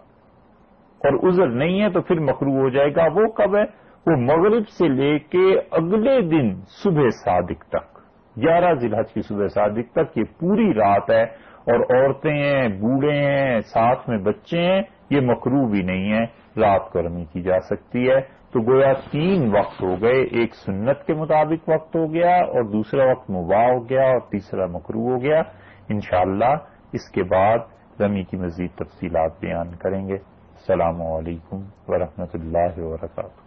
[1.03, 3.63] اور عذر نہیں ہے تو پھر مکرو ہو جائے گا۔ وہ کب ہے؟
[4.05, 7.97] وہ مغرب سے لے کے اگلے دن صبح صادق تک۔
[8.37, 11.25] گیارہ ذلحج کی صبح صادق تک یہ پوری رات ہے۔
[11.65, 16.23] اور عورتیں ہیں، بوڑھے ہیں، ساتھ میں بچے ہیں، یہ مکرو بھی نہیں ہے،
[16.59, 21.03] رات کو رمی کی جا سکتی ہے۔ تو گویا تین وقت ہو گئے، ایک سنت
[21.05, 25.21] کے مطابق وقت ہو گیا اور دوسرا وقت مباح ہو گیا اور تیسرا مکرو ہو
[25.21, 25.41] گیا۔
[25.89, 26.55] انشاءاللہ
[26.93, 27.57] اس کے بعد
[28.01, 33.42] رمی کی مزید تفصیلات بیان کریں گے۔ السلام علیکم ورحمۃ اللہ وبرکاتہ۔